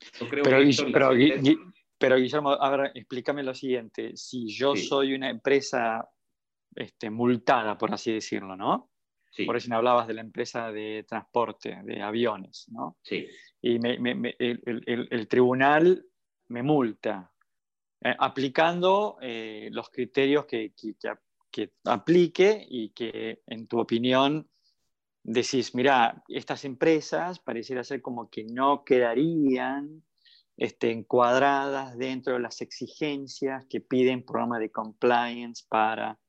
pero, 2.00 2.16
Guillermo, 2.16 2.52
ahora 2.52 2.92
explícame 2.96 3.44
lo 3.44 3.54
siguiente. 3.54 4.16
Si 4.16 4.48
yo 4.48 4.74
soy 4.78 5.14
una 5.16 5.30
empresa 5.30 6.08
este, 6.76 7.10
multada, 7.10 7.78
por 7.78 7.94
así 7.94 8.12
decirlo, 8.12 8.56
¿no? 8.56 8.90
Por 9.46 9.56
eso 9.56 9.74
hablabas 9.74 10.08
de 10.08 10.14
la 10.14 10.22
empresa 10.22 10.72
de 10.72 11.06
transporte, 11.08 11.80
de 11.84 12.02
aviones, 12.02 12.66
¿no? 12.70 12.98
Sí. 13.02 13.28
Y 13.62 13.80
el, 13.86 15.28
tribunal 15.30 16.06
me 16.50 16.64
multa, 16.64 17.32
eh, 18.04 18.14
aplicando 18.20 19.18
eh, 19.22 19.70
los 19.72 19.90
criterios 19.90 20.46
que, 20.46 20.74
que, 20.76 20.96
que 21.50 21.72
aplique 21.86 22.66
y 22.68 22.90
que, 22.90 23.42
en 23.48 23.68
tu 23.68 23.80
opinión, 23.80 24.50
decís, 25.24 25.76
mira, 25.76 26.24
estas 26.28 26.66
empresas 26.66 27.40
pareciera 27.40 27.84
ser 27.84 28.02
como 28.02 28.30
que 28.30 28.44
no 28.44 28.84
quedarían 28.84 30.04
este, 30.58 30.92
encuadradas 30.92 31.98
dentro 31.98 32.34
de 32.34 32.40
las 32.40 32.62
exigencias 32.62 33.66
que 33.70 33.82
piden 33.82 34.26
programa 34.26 34.60
de 34.60 34.72
compliance 34.72 35.64
para... 35.70 36.20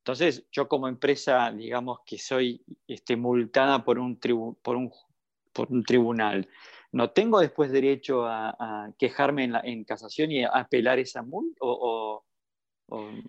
Entonces, 0.00 0.46
yo 0.50 0.68
como 0.68 0.88
empresa, 0.88 1.52
digamos 1.52 2.00
que 2.04 2.18
soy 2.18 2.62
este, 2.86 3.16
multada 3.16 3.84
por 3.84 3.98
un, 3.98 4.18
por, 4.62 4.76
un, 4.76 4.90
por 5.52 5.70
un 5.70 5.84
tribunal, 5.84 6.48
¿no 6.92 7.10
tengo 7.10 7.40
después 7.40 7.70
derecho 7.70 8.24
a, 8.26 8.92
quejarme 8.98 9.44
en, 9.44 9.52
la, 9.52 9.60
en, 9.60 9.84
casación 9.84 10.32
y 10.32 10.44
a 10.44 10.48
apelar 10.48 10.98
esa 10.98 11.22
multa? 11.22 11.58
o, 11.60 12.24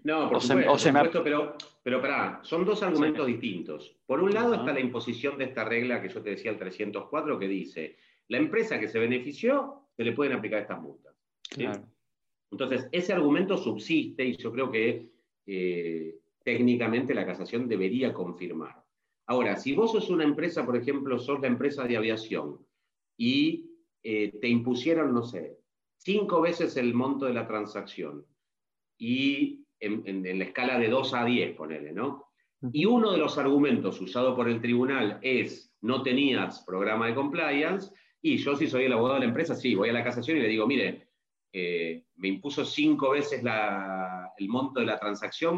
no, 0.04 0.30
por 0.30 0.42
supuesto, 0.42 1.24
pero, 1.24 1.56
pero 1.84 2.02
son 2.44 2.66
dos 2.66 2.82
argumentos 2.82 3.28
distintos. 3.28 3.96
Por 4.08 4.22
un 4.22 4.34
lado 4.34 4.56
está 4.56 4.74
la 4.74 4.80
imposición 4.80 5.38
de 5.38 5.46
esta 5.46 5.64
regla 5.64 6.02
que 6.02 6.10
yo 6.10 6.22
te 6.22 6.32
decía, 6.32 6.52
el 6.52 6.58
304, 6.58 7.38
que 7.38 7.48
dice, 7.48 7.98
la 8.28 8.38
empresa 8.38 8.80
que 8.80 8.88
se 8.88 8.98
benefició, 8.98 9.88
se 9.96 10.04
le 10.04 10.14
pueden 10.14 10.34
aplicar 10.34 10.62
estas 10.62 10.82
multas. 10.82 11.16
Entonces, 12.50 12.90
ese 12.92 13.14
argumento 13.14 13.56
subsiste 13.56 14.26
y 14.26 14.36
yo 14.36 14.52
creo 14.52 14.72
que 14.72 15.12
eh, 15.46 16.16
técnicamente 16.44 17.14
la 17.14 17.26
casación 17.26 17.68
debería 17.68 18.14
confirmar. 18.14 18.84
Ahora, 19.28 19.56
si 19.56 19.74
vos 19.74 19.92
sos 19.92 20.10
una 20.10 20.24
empresa, 20.24 20.66
por 20.66 20.76
ejemplo, 20.76 21.20
sos 21.20 21.40
la 21.42 21.48
empresa 21.48 21.86
de 21.86 21.98
aviación 21.98 22.66
y 23.18 23.70
eh, 24.04 24.34
te 24.42 24.48
impusieron, 24.48 25.14
no 25.14 25.24
sé, 25.24 25.58
cinco 25.98 26.42
veces 26.42 26.76
el 26.78 26.94
monto 26.94 27.26
de 27.26 27.34
la 27.34 27.48
transacción, 27.48 28.26
y 28.98 29.66
en, 29.80 30.38
la 30.38 30.46
escala 30.46 30.78
de 30.78 30.90
2 30.90 31.14
a 31.16 31.26
10, 31.26 31.56
ponele, 31.56 31.92
¿no? 31.92 32.28
Y 32.72 32.86
uno 32.86 33.12
de 33.12 33.18
los 33.18 33.38
argumentos 33.40 34.00
usado 34.00 34.36
por 34.36 34.48
el 34.48 34.62
tribunal 34.62 35.18
es, 35.24 35.74
no 35.82 36.04
tenías 36.04 36.64
programa 36.64 37.08
de 37.08 37.16
compliance, 37.16 37.92
y 38.22 38.38
yo 38.38 38.56
si 38.56 38.68
soy 38.68 38.86
el 38.86 38.94
abogado 38.94 39.16
de 39.16 39.22
la 39.22 39.30
empresa, 39.30 39.56
sí, 39.56 39.74
voy 39.74 39.90
a 39.90 39.94
la 39.94 40.04
casación 40.04 40.38
y 40.38 40.42
le 40.42 40.48
digo, 40.48 40.68
mire, 40.68 41.08
eh, 41.52 42.06
me 42.16 42.28
impuso 42.28 42.64
cinco 42.64 43.12
veces 43.12 43.44
el 44.38 44.50
monto 44.50 44.80
de 44.80 44.86
la 44.86 45.00
transacción, 45.00 45.58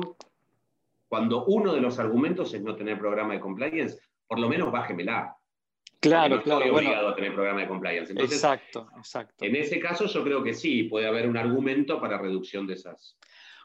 cuando 1.14 1.46
uno 1.46 1.76
de 1.76 1.80
los 1.80 2.00
argumentos 2.00 2.52
es 2.56 2.64
no 2.64 2.76
tener 2.76 2.98
programa 2.98 3.36
de 3.36 3.40
compliance, 3.40 4.00
por 4.26 4.40
lo 4.40 4.50
menos 4.50 4.72
bájemela. 4.72 5.38
Claro, 6.00 6.42
claro. 6.42 6.66
Estoy 6.66 6.76
obligado 6.76 7.10
a 7.10 7.16
tener 7.16 7.36
programa 7.36 7.62
de 7.62 7.68
compliance. 7.68 8.12
exacto, 8.14 8.88
exacto. 8.98 9.46
En 9.46 9.56
ese 9.56 9.80
caso 9.80 10.08
yo 10.08 10.24
creo 10.24 10.42
que 10.42 10.56
sí, 10.56 10.86
puede 10.86 11.06
haber 11.06 11.30
un 11.30 11.38
argumento 11.38 12.02
para 12.02 12.18
reducción 12.18 12.66
de 12.66 12.74
esas, 12.74 13.16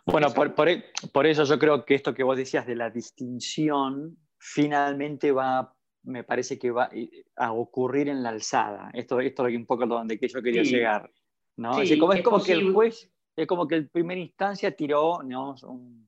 bueno, 0.05 0.29
e, 0.29 0.85
por, 1.11 1.27
eso 1.27 1.45
yo 1.45 1.59
creo 1.59 1.87
que 1.87 1.95
esto 1.95 2.13
que 2.13 2.23
vos 2.23 2.37
decías 2.37 2.67
de 2.67 2.77
la 2.77 2.91
distinción 2.91 4.19
finalmente 4.37 5.33
va, 5.33 5.75
me 6.03 6.25
parece 6.25 6.59
que 6.59 6.71
va 6.71 6.91
a 7.35 7.53
ocurrir 7.55 8.11
en 8.11 8.23
la 8.23 8.29
alzada. 8.29 8.91
Esto, 8.93 9.21
esto 9.21 9.47
es 9.47 9.57
un 9.57 9.65
poco 9.65 9.87
donde 9.87 10.19
que 10.19 10.29
yo 10.29 10.43
quería 10.43 10.65
llegar. 10.65 11.11
¿no? 11.57 11.81
es, 11.81 11.99
como, 11.99 12.43
que 12.43 12.53
el 12.53 12.75
juez, 12.75 13.11
es 13.37 13.47
como 13.47 13.67
que 13.67 13.77
el 13.77 13.89
primer 13.89 14.19
instancia 14.19 14.71
tiró 14.77 15.21
un, 15.21 16.08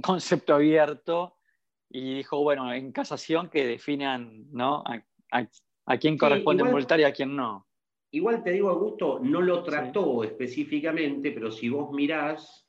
concepto 0.00 0.54
abierto 0.54 1.36
y 1.90 2.16
dijo, 2.16 2.42
bueno, 2.42 2.72
en 2.72 2.90
casación 2.92 3.48
que 3.48 3.66
definan 3.66 4.46
¿no? 4.50 4.82
a, 4.86 5.98
quién 5.98 6.18
corresponde 6.18 6.64
multar 6.64 7.00
y 7.00 7.04
a 7.04 7.12
quién 7.12 7.36
no. 7.36 7.66
Igual 8.10 8.42
te 8.42 8.52
digo, 8.52 8.70
Augusto, 8.70 9.20
no 9.22 9.40
lo 9.40 9.62
trató 9.62 10.24
específicamente, 10.24 11.32
pero 11.32 11.50
si 11.50 11.68
vos 11.68 11.92
mirás, 11.92 12.66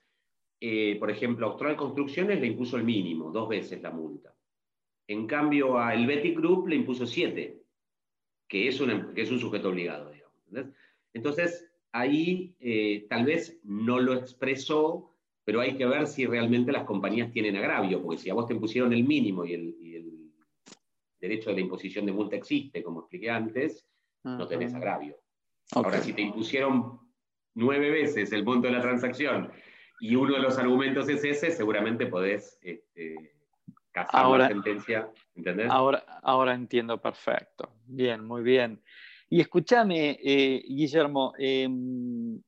eh, 0.59 0.97
por 0.99 1.11
ejemplo, 1.11 1.47
Austral 1.47 1.75
Construcciones 1.75 2.39
le 2.39 2.47
impuso 2.47 2.77
el 2.77 2.83
mínimo, 2.83 3.31
dos 3.31 3.47
veces 3.47 3.81
la 3.81 3.91
multa. 3.91 4.35
En 5.07 5.27
cambio, 5.27 5.77
a 5.77 5.93
Helvetic 5.93 6.35
Group 6.35 6.67
le 6.67 6.75
impuso 6.75 7.05
siete, 7.05 7.63
que 8.47 8.67
es, 8.67 8.81
es 9.15 9.31
un 9.31 9.39
sujeto 9.39 9.69
obligado, 9.69 10.09
digamos. 10.09 10.73
Entonces, 11.13 11.71
ahí 11.91 12.55
eh, 12.59 13.05
tal 13.09 13.25
vez 13.25 13.59
no 13.63 13.99
lo 13.99 14.13
expresó, 14.13 15.14
pero 15.45 15.61
hay 15.61 15.77
que 15.77 15.85
ver 15.85 16.07
si 16.07 16.25
realmente 16.25 16.71
las 16.71 16.83
compañías 16.83 17.31
tienen 17.31 17.55
agravio, 17.55 18.01
porque 18.01 18.17
si 18.17 18.29
a 18.29 18.33
vos 18.33 18.47
te 18.47 18.53
impusieron 18.53 18.91
el 18.91 19.03
mínimo 19.03 19.45
y 19.45 19.53
el, 19.53 19.75
derecho 21.21 21.49
de 21.49 21.55
la 21.55 21.61
imposición 21.61 22.05
de 22.05 22.11
multa 22.11 22.35
existe, 22.35 22.83
como 22.83 22.99
expliqué 22.99 23.31
antes, 23.31 23.87
no 24.23 24.47
tenés 24.47 24.75
agravio. 24.75 25.17
Ahora, 25.71 25.99
si 25.99 26.13
te 26.13 26.21
impusieron 26.21 26.99
nueve 27.55 27.89
veces 27.89 28.31
el 28.31 28.43
monto 28.43 28.67
de 28.67 28.73
la 28.73 28.81
transacción 28.81 29.51
y 29.99 30.15
uno 30.15 30.35
de 30.35 30.41
los 30.41 30.59
argumentos 30.59 31.09
es 31.09 31.23
ese, 31.23 31.49
seguramente 31.49 32.05
podés 32.05 32.59
este, 32.61 33.33
ahora, 34.11 34.43
la 34.43 34.47
sentencia, 34.49 35.09
¿entendés? 35.35 35.67
Ahora, 35.71 36.03
ahora 36.21 36.53
entiendo 36.53 37.01
perfecto. 37.01 37.71
Bien, 37.87 38.23
muy 38.23 38.43
bien. 38.43 38.81
Y 39.29 39.41
escúchame, 39.41 40.19
eh, 40.21 40.63
Guillermo, 40.67 41.33
em, 41.39 42.39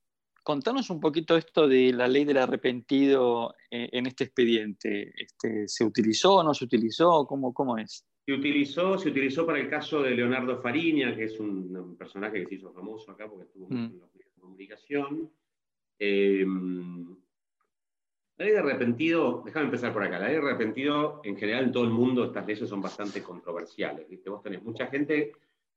contanos 0.47 0.89
un 0.89 1.01
poquito 1.01 1.35
esto 1.35 1.67
de 1.67 1.91
la 1.91 2.07
ley 2.07 2.23
del 2.23 2.37
arrepentido 2.37 3.53
eh, 3.69 3.89
en 3.91 4.05
este 4.05 4.23
expediente. 4.23 5.11
Este, 5.13 5.67
¿Se 5.67 5.83
utilizó 5.83 6.35
o 6.35 6.43
no 6.43 6.53
se 6.53 6.63
utilizó? 6.63 7.25
¿Cómo, 7.27 7.53
cómo 7.53 7.77
es? 7.77 8.07
Se 8.25 8.31
utilizó, 8.31 8.97
se 8.97 9.09
utilizó 9.09 9.45
para 9.45 9.59
el 9.59 9.69
caso 9.69 10.01
de 10.01 10.11
Leonardo 10.11 10.61
Fariña, 10.61 11.13
que 11.13 11.25
es 11.25 11.37
un, 11.41 11.97
personaje 11.97 12.39
que 12.39 12.45
se 12.45 12.55
hizo 12.55 12.71
famoso 12.71 13.11
acá 13.11 13.27
porque 13.27 13.43
estuvo 13.43 13.67
mm. 13.67 13.73
en 13.73 13.99
la 13.99 14.07
comunicación. 14.39 15.29
Em, 15.99 17.09
la 18.37 18.45
ley 18.45 18.53
de 18.53 18.59
arrepentido, 18.59 19.41
déjame 19.45 19.65
empezar 19.65 19.91
por 19.91 20.03
acá, 20.03 20.17
la 20.17 20.27
ley 20.27 20.37
de 20.37 20.47
arrepentido 20.47 21.19
en 21.25 21.35
general 21.35 21.65
en 21.65 21.71
todo 21.73 21.83
el 21.83 21.89
mundo 21.89 22.23
estas 22.23 22.47
leyes 22.47 22.69
son 22.69 22.81
bastante 22.81 23.21
controversiales. 23.21 24.07
¿viste? 24.07 24.29
Vos 24.29 24.41
tenés 24.41 24.63
mucha 24.63 24.87
gente, 24.87 25.33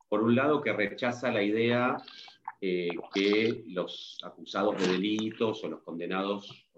por 0.09 0.23
un 0.23 0.37
lado, 0.37 0.63
que 0.63 0.73
rechaza 0.73 1.33
la 1.33 1.43
idea 1.43 1.97
eh, 2.61 2.91
que 3.15 3.65
los 3.69 4.19
acusados 4.23 4.79
de 4.79 4.93
delitos 4.93 5.65
o 5.65 5.69
los 5.69 5.83
condenados, 5.83 6.69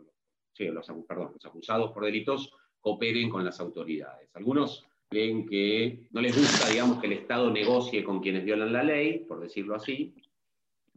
los, 0.59 0.87
perdón, 1.07 1.33
los 1.35 1.45
acusados 1.45 1.93
por 1.93 2.05
delitos 2.05 2.53
cooperen 2.81 3.31
con 3.31 3.45
las 3.45 3.59
autoridades. 3.61 4.31
Algunos 4.35 4.87
creen 5.09 5.47
que 5.47 6.09
no 6.11 6.21
les 6.21 6.37
gusta, 6.37 6.69
digamos, 6.69 6.99
que 7.01 7.07
el 7.07 7.15
Estado 7.15 7.51
negocie 7.51 8.05
con 8.05 8.21
quienes 8.21 8.45
violan 8.45 8.73
la 8.73 8.83
ley, 8.83 9.21
por 9.21 9.41
decirlo 9.41 9.75
así, 9.75 10.15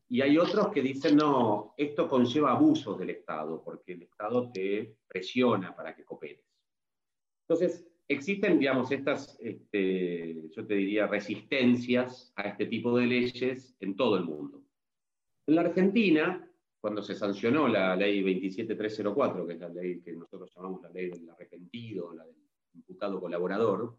y 0.08 0.22
hay 0.22 0.38
otros 0.38 0.70
que 0.70 0.82
dicen, 0.82 1.18
no, 1.18 1.74
esto 1.78 2.08
conlleva 2.08 2.52
abusos 2.52 2.98
del 3.00 3.10
Estado, 3.10 3.64
porque 3.64 3.94
el 3.94 4.04
Estado 4.04 4.52
te 4.52 4.98
presiona 5.08 5.76
para 5.76 5.96
que 5.96 6.06
cooperes. 6.06 6.46
Entonces, 7.48 7.88
existen, 8.08 8.60
digamos, 8.60 8.92
estas, 8.92 9.38
este, 9.42 10.50
yo 10.52 10.66
te 10.66 10.76
diría, 10.76 11.08
resistencias 11.08 12.32
a 12.36 12.44
este 12.44 12.68
tipo 12.68 12.98
de 12.98 13.08
leyes 13.08 13.76
en 13.80 13.96
todo 13.96 14.18
el 14.18 14.24
mundo. 14.24 14.64
En 15.48 15.56
la 15.56 15.62
Argentina, 15.62 16.50
cuando 16.80 17.02
se 17.02 17.16
sancionó 17.16 17.68
la 17.68 17.96
ley 17.96 18.22
27304, 18.22 19.48
que 19.48 19.54
es 19.54 19.60
la 19.60 19.70
ley 19.70 20.02
que 20.02 20.14
nosotros 20.14 20.52
llamamos 20.56 20.82
la 20.82 20.90
ley 20.90 21.10
del 21.10 21.30
arrepentido, 21.30 22.14
la 22.14 22.26
del 22.26 22.36
imputado 22.74 23.20
colaborador, 23.20 23.98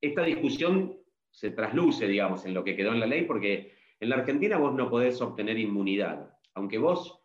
esta 0.00 0.22
discusión 0.24 0.96
se 1.30 1.50
trasluce, 1.50 2.06
digamos, 2.06 2.44
en 2.44 2.54
lo 2.54 2.64
que 2.64 2.76
quedó 2.76 2.92
en 2.92 3.00
la 3.00 3.06
ley, 3.06 3.24
porque 3.24 3.72
en 3.98 4.10
la 4.10 4.16
Argentina 4.16 4.58
vos 4.58 4.74
no 4.74 4.90
podés 4.90 5.20
obtener 5.20 5.58
inmunidad, 5.58 6.36
aunque 6.54 6.78
vos 6.78 7.22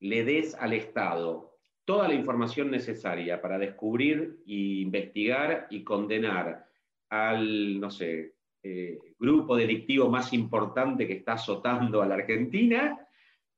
le 0.00 0.24
des 0.24 0.54
al 0.54 0.72
Estado 0.72 1.55
toda 1.86 2.08
la 2.08 2.14
información 2.14 2.70
necesaria 2.70 3.40
para 3.40 3.58
descubrir 3.58 4.42
e 4.46 4.82
investigar 4.82 5.68
y 5.70 5.82
condenar 5.82 6.66
al, 7.08 7.80
no 7.80 7.90
sé, 7.90 8.34
eh, 8.62 8.98
grupo 9.18 9.56
delictivo 9.56 10.10
más 10.10 10.32
importante 10.32 11.06
que 11.06 11.14
está 11.14 11.34
azotando 11.34 12.02
a 12.02 12.06
la 12.06 12.16
Argentina, 12.16 12.98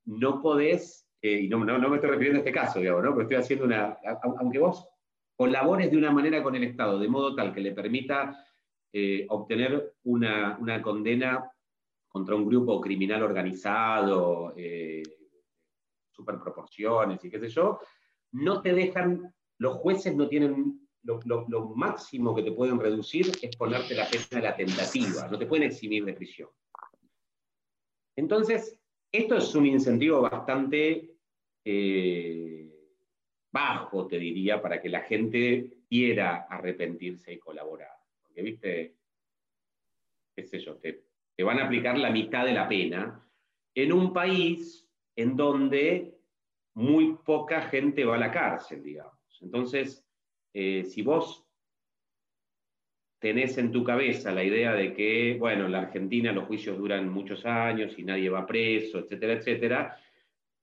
no 0.04 0.40
podés, 0.42 1.08
eh, 1.22 1.40
y 1.40 1.48
no, 1.48 1.58
me 1.58 1.72
estoy 1.96 2.10
refiriendo 2.10 2.36
a 2.36 2.44
este 2.44 2.52
caso, 2.52 2.78
digamos, 2.78 3.02
¿no? 3.02 3.10
pero 3.12 3.22
estoy 3.22 3.38
haciendo 3.38 3.64
una, 3.64 3.96
aunque 4.38 4.58
vos 4.58 4.86
colabores 5.34 5.90
de 5.90 5.96
una 5.96 6.10
manera 6.10 6.42
con 6.42 6.54
el 6.54 6.64
Estado, 6.64 6.98
de 6.98 7.08
modo 7.08 7.34
tal 7.34 7.54
que 7.54 7.60
le 7.60 7.72
permita 7.72 8.44
eh, 8.92 9.24
obtener 9.30 9.94
una, 10.04 10.58
una 10.60 10.82
condena 10.82 11.50
contra 12.08 12.34
un 12.34 12.46
grupo 12.46 12.80
criminal 12.80 13.22
organizado, 13.22 14.52
eh, 14.56 15.02
superproporciones 16.10 17.24
y 17.24 17.30
qué 17.30 17.38
sé 17.38 17.48
yo, 17.48 17.78
no 18.32 18.62
te 18.62 18.72
dejan, 18.72 19.34
los 19.58 19.76
jueces 19.76 20.14
no 20.14 20.28
tienen, 20.28 20.88
lo, 21.02 21.74
máximo 21.74 22.34
que 22.34 22.42
te 22.42 22.52
pueden 22.52 22.78
reducir 22.78 23.32
es 23.42 23.56
ponerte 23.56 23.94
la 23.94 24.08
pena 24.08 24.26
de 24.30 24.42
la 24.42 24.56
tentativa, 24.56 25.28
no 25.28 25.38
te 25.38 25.46
pueden 25.46 25.66
eximir 25.66 26.04
de 26.04 26.14
prisión. 26.14 26.48
Entonces, 28.16 28.78
esto 29.12 29.36
es 29.36 29.54
un 29.54 29.66
incentivo 29.66 30.20
bastante 30.20 31.14
eh, 31.64 32.68
bajo, 33.50 34.06
te 34.06 34.18
diría, 34.18 34.60
para 34.60 34.80
que 34.80 34.88
la 34.88 35.02
gente 35.02 35.78
quiera 35.88 36.46
arrepentirse 36.50 37.32
y 37.32 37.38
colaborar. 37.38 37.92
Porque, 38.22 38.42
viste, 38.42 38.96
qué 40.36 40.44
sé 40.44 40.58
yo, 40.58 40.76
te, 40.76 41.04
te 41.36 41.44
van 41.44 41.58
a 41.60 41.66
aplicar 41.66 41.96
la 41.96 42.10
mitad 42.10 42.44
de 42.44 42.52
la 42.52 42.68
pena, 42.68 43.24
en 43.74 43.92
un 43.92 44.12
país 44.12 44.88
en 45.16 45.36
donde 45.36 46.17
muy 46.78 47.16
poca 47.24 47.62
gente 47.62 48.04
va 48.04 48.14
a 48.14 48.18
la 48.18 48.30
cárcel, 48.30 48.84
digamos. 48.84 49.18
Entonces, 49.40 50.06
eh, 50.54 50.84
si 50.84 51.02
vos 51.02 51.44
tenés 53.18 53.58
en 53.58 53.72
tu 53.72 53.82
cabeza 53.82 54.30
la 54.30 54.44
idea 54.44 54.72
de 54.74 54.94
que, 54.94 55.36
bueno, 55.40 55.66
en 55.66 55.72
la 55.72 55.80
Argentina 55.80 56.30
los 56.30 56.44
juicios 56.44 56.78
duran 56.78 57.08
muchos 57.08 57.44
años 57.44 57.98
y 57.98 58.04
nadie 58.04 58.30
va 58.30 58.46
preso, 58.46 59.00
etcétera, 59.00 59.32
etcétera, 59.32 59.96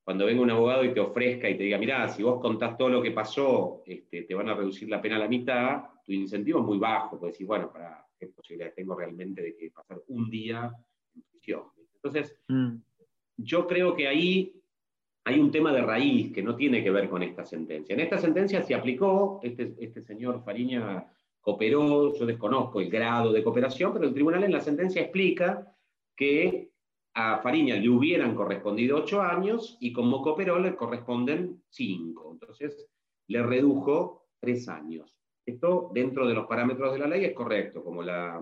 cuando 0.02 0.24
venga 0.24 0.40
un 0.40 0.50
abogado 0.50 0.84
y 0.84 0.94
te 0.94 1.00
ofrezca 1.00 1.50
y 1.50 1.58
te 1.58 1.64
diga, 1.64 1.76
mirá, 1.76 2.08
si 2.08 2.22
vos 2.22 2.40
contás 2.40 2.78
todo 2.78 2.88
lo 2.88 3.02
que 3.02 3.10
pasó, 3.10 3.82
este, 3.84 4.22
te 4.22 4.34
van 4.34 4.48
a 4.48 4.54
reducir 4.54 4.88
la 4.88 5.02
pena 5.02 5.16
a 5.16 5.18
la 5.18 5.28
mitad, 5.28 5.82
tu 6.02 6.12
incentivo 6.12 6.60
es 6.60 6.64
muy 6.64 6.78
bajo, 6.78 7.18
puedes 7.18 7.34
decir, 7.34 7.46
bueno, 7.46 7.70
para 7.70 8.06
qué 8.18 8.28
posibilidades 8.28 8.74
tengo 8.74 8.94
realmente 8.94 9.42
de 9.42 9.54
que 9.54 9.70
pasar 9.70 10.00
un 10.08 10.30
día 10.30 10.72
en 11.14 11.22
prisión. 11.24 11.64
Entonces, 11.96 12.40
mm. 12.48 12.76
yo 13.36 13.66
creo 13.66 13.94
que 13.94 14.08
ahí 14.08 14.56
hay 15.26 15.40
un 15.40 15.50
tema 15.50 15.72
de 15.72 15.82
raíz 15.82 16.32
que 16.32 16.40
no 16.40 16.54
tiene 16.54 16.84
que 16.84 16.90
ver 16.92 17.08
con 17.08 17.20
esta 17.20 17.44
sentencia. 17.44 17.94
En 17.94 18.00
esta 18.00 18.16
sentencia 18.16 18.62
se 18.62 18.76
aplicó, 18.76 19.40
este, 19.42 19.74
este 19.80 20.00
señor 20.02 20.44
Fariña 20.44 21.04
cooperó, 21.40 22.14
yo 22.14 22.24
desconozco 22.24 22.80
el 22.80 22.88
grado 22.88 23.32
de 23.32 23.42
cooperación, 23.42 23.92
pero 23.92 24.06
el 24.06 24.14
tribunal 24.14 24.44
en 24.44 24.52
la 24.52 24.60
sentencia 24.60 25.02
explica 25.02 25.74
que 26.14 26.70
a 27.14 27.38
Fariña 27.38 27.74
le 27.74 27.88
hubieran 27.88 28.36
correspondido 28.36 28.98
ocho 28.98 29.20
años 29.20 29.76
y 29.80 29.92
como 29.92 30.22
cooperó 30.22 30.60
le 30.60 30.76
corresponden 30.76 31.60
cinco. 31.70 32.30
Entonces 32.30 32.86
le 33.26 33.42
redujo 33.42 34.28
tres 34.38 34.68
años. 34.68 35.12
Esto, 35.44 35.90
dentro 35.92 36.28
de 36.28 36.34
los 36.34 36.46
parámetros 36.46 36.92
de 36.92 37.00
la 37.00 37.08
ley, 37.08 37.24
es 37.24 37.34
correcto, 37.34 37.82
como, 37.82 38.00
la, 38.00 38.40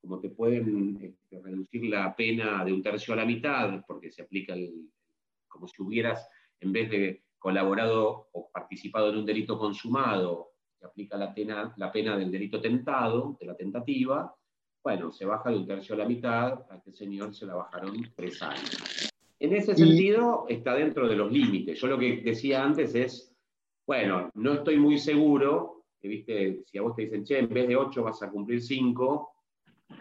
como 0.00 0.20
te 0.20 0.30
pueden 0.30 0.96
este, 1.02 1.40
reducir 1.40 1.86
la 1.86 2.14
pena 2.14 2.64
de 2.64 2.72
un 2.72 2.84
tercio 2.84 3.14
a 3.14 3.16
la 3.16 3.24
mitad, 3.24 3.84
porque 3.84 4.12
se 4.12 4.22
aplica 4.22 4.54
el, 4.54 4.90
como 5.54 5.68
si 5.68 5.80
hubieras, 5.82 6.28
en 6.60 6.72
vez 6.72 6.90
de 6.90 7.22
colaborado 7.38 8.28
o 8.32 8.50
participado 8.50 9.10
en 9.10 9.18
un 9.18 9.24
delito 9.24 9.58
consumado, 9.58 10.50
se 10.78 10.84
aplica 10.84 11.16
la 11.16 11.32
pena, 11.32 11.72
la 11.76 11.92
pena 11.92 12.16
del 12.16 12.30
delito 12.30 12.60
tentado, 12.60 13.36
de 13.40 13.46
la 13.46 13.56
tentativa, 13.56 14.34
bueno, 14.82 15.12
se 15.12 15.24
baja 15.24 15.50
de 15.50 15.56
un 15.56 15.66
tercio 15.66 15.94
a 15.94 15.98
la 15.98 16.04
mitad, 16.04 16.70
a 16.70 16.76
este 16.76 16.92
señor 16.92 17.34
se 17.34 17.46
la 17.46 17.54
bajaron 17.54 17.96
tres 18.14 18.42
años. 18.42 19.10
En 19.38 19.54
ese 19.54 19.74
sentido, 19.74 20.46
está 20.48 20.74
dentro 20.74 21.08
de 21.08 21.16
los 21.16 21.30
límites. 21.30 21.80
Yo 21.80 21.86
lo 21.86 21.98
que 21.98 22.18
decía 22.18 22.62
antes 22.62 22.94
es, 22.94 23.34
bueno, 23.86 24.30
no 24.34 24.54
estoy 24.54 24.78
muy 24.78 24.98
seguro 24.98 25.74
viste, 26.08 26.62
si 26.66 26.78
a 26.78 26.82
vos 26.82 26.94
te 26.94 27.02
dicen, 27.02 27.24
che, 27.24 27.38
en 27.38 27.48
vez 27.48 27.68
de 27.68 27.76
8 27.76 28.02
vas 28.02 28.22
a 28.22 28.30
cumplir 28.30 28.60
5, 28.60 29.30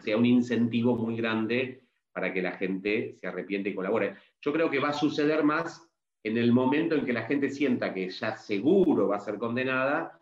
sea 0.04 0.18
un 0.18 0.26
incentivo 0.26 0.96
muy 0.96 1.16
grande 1.16 1.83
para 2.14 2.32
que 2.32 2.42
la 2.42 2.52
gente 2.54 3.18
se 3.20 3.28
arrepiente 3.28 3.70
y 3.70 3.76
colabore. 3.76 4.16
Yo 4.42 4.54
creo 4.54 4.70
que 4.70 4.80
va 4.80 4.90
a 4.90 4.94
suceder 4.94 5.44
más 5.44 5.90
en 6.24 6.38
el 6.38 6.54
momento 6.54 6.96
en 6.96 7.06
que 7.06 7.14
la 7.14 7.24
gente 7.24 7.50
sienta 7.50 7.94
que 7.94 8.10
ya 8.10 8.38
seguro 8.38 9.10
va 9.10 9.18
a 9.18 9.20
ser 9.20 9.38
condenada, 9.38 10.18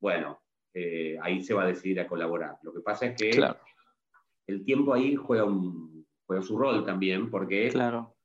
bueno, 0.00 0.40
eh, 0.72 1.16
ahí 1.22 1.42
se 1.42 1.54
va 1.54 1.62
a 1.62 1.68
decidir 1.68 2.00
a 2.00 2.08
colaborar. 2.08 2.58
Lo 2.62 2.72
que 2.72 2.80
pasa 2.80 3.06
es 3.06 3.16
que 3.16 3.54
el 4.46 4.64
tiempo 4.64 4.92
ahí 4.92 5.14
juega, 5.14 5.44
un, 5.44 6.04
juega 6.26 6.42
su 6.42 6.58
rol 6.58 6.84
también, 6.84 7.30
porque 7.30 7.70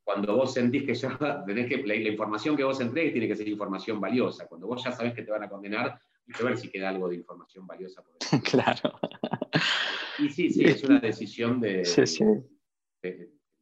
cuando 0.03 0.35
vos 0.35 0.53
sentís 0.53 0.83
que 0.83 0.95
ya 0.95 1.17
tenés 1.45 1.67
que, 1.67 1.77
la, 1.77 1.93
la, 1.93 2.09
información 2.09 2.57
que 2.57 2.63
vos 2.63 2.81
entregues 2.81 3.11
tiene 3.11 3.27
que 3.27 3.35
ser 3.35 3.47
información 3.47 4.01
valiosa. 4.01 4.47
Cuando 4.47 4.65
vos 4.65 4.83
ya 4.83 4.91
sabés 4.91 5.13
que 5.13 5.21
te 5.21 5.31
van 5.31 5.43
a 5.43 5.49
condenar, 5.49 5.99
a 6.33 6.43
ver 6.43 6.57
si 6.57 6.69
queda 6.69 6.89
algo 6.89 7.09
de 7.09 7.15
información 7.15 7.67
valiosa. 7.67 8.01
Por 8.03 8.41
claro. 8.43 8.99
Y 10.17 10.29
sí, 10.29 10.49
sí, 10.49 10.63
es 10.65 10.83
una 10.83 10.99
decisión 10.99 11.61
de, 11.61 11.85
sí, 11.85 12.07
sí. 12.07 12.23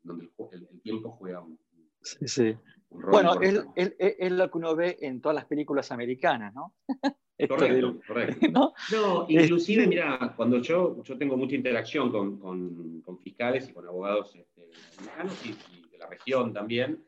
Donde 0.04 0.30
el, 0.52 0.82
tiempo 0.82 1.12
juega 1.12 1.42
un, 1.42 1.60
sí, 2.02 2.28
sí. 2.28 2.56
Bueno, 2.90 3.42
es, 3.42 3.66
es, 3.76 4.32
lo 4.32 4.50
que 4.50 4.58
uno 4.58 4.76
ve 4.76 4.98
en 5.02 5.20
todas 5.20 5.36
las 5.36 5.46
películas 5.46 5.92
americanas, 5.92 6.54
¿no? 6.54 6.74
correcto, 7.50 8.00
correcto. 8.08 8.48
¿no? 8.50 9.26
inclusive, 9.28 9.84
este 9.84 9.90
mira, 9.90 10.34
cuando 10.36 10.62
yo, 10.62 11.04
yo 11.04 11.18
tengo 11.18 11.36
mucha 11.36 11.56
interacción 11.56 12.12
con, 12.12 12.40
con, 12.40 13.02
con 13.02 13.20
fiscales 13.20 13.70
y 13.70 13.74
con 13.74 13.86
abogados 13.86 14.36
este, 14.36 14.70
americanos 15.00 15.46
y, 15.46 15.50
y, 15.50 15.90
de 15.90 15.98
la 15.98 16.08
región 16.08 16.54
también, 16.54 17.04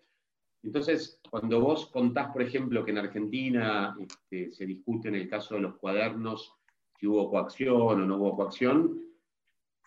entonces, 0.64 1.20
cuando 1.30 1.62
vos 1.62 1.88
contás, 1.88 2.32
por 2.32 2.42
ejemplo, 2.42 2.84
que 2.84 2.92
en 2.92 2.98
Argentina 2.98 3.96
este, 4.00 4.52
se 4.52 4.66
discute 4.66 5.08
en 5.08 5.16
el 5.16 5.30
caso 5.30 5.56
de 5.56 5.62
los 5.62 5.78
cuadernos 5.78 6.54
si 7.00 7.08
hubo 7.08 7.30
coacción 7.30 8.02
o 8.02 8.06
no 8.06 8.18
hubo 8.18 8.36
coacción, 8.36 9.00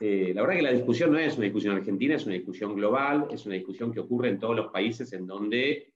eh, 0.05 0.33
la 0.35 0.43
verdad 0.43 0.57
que 0.57 0.63
la 0.63 0.73
discusión 0.73 1.13
no 1.13 1.19
es 1.21 1.37
una 1.37 1.45
discusión 1.45 1.77
argentina, 1.77 2.17
es 2.17 2.27
una 2.27 2.35
discusión 2.35 2.75
global, 2.75 3.29
es 3.31 3.47
una 3.47 3.55
discusión 3.55 3.93
que 3.93 4.01
ocurre 4.01 4.31
en 4.31 4.41
todos 4.41 4.57
los 4.57 4.73
países 4.73 5.13
en 5.13 5.29
donde 5.29 5.93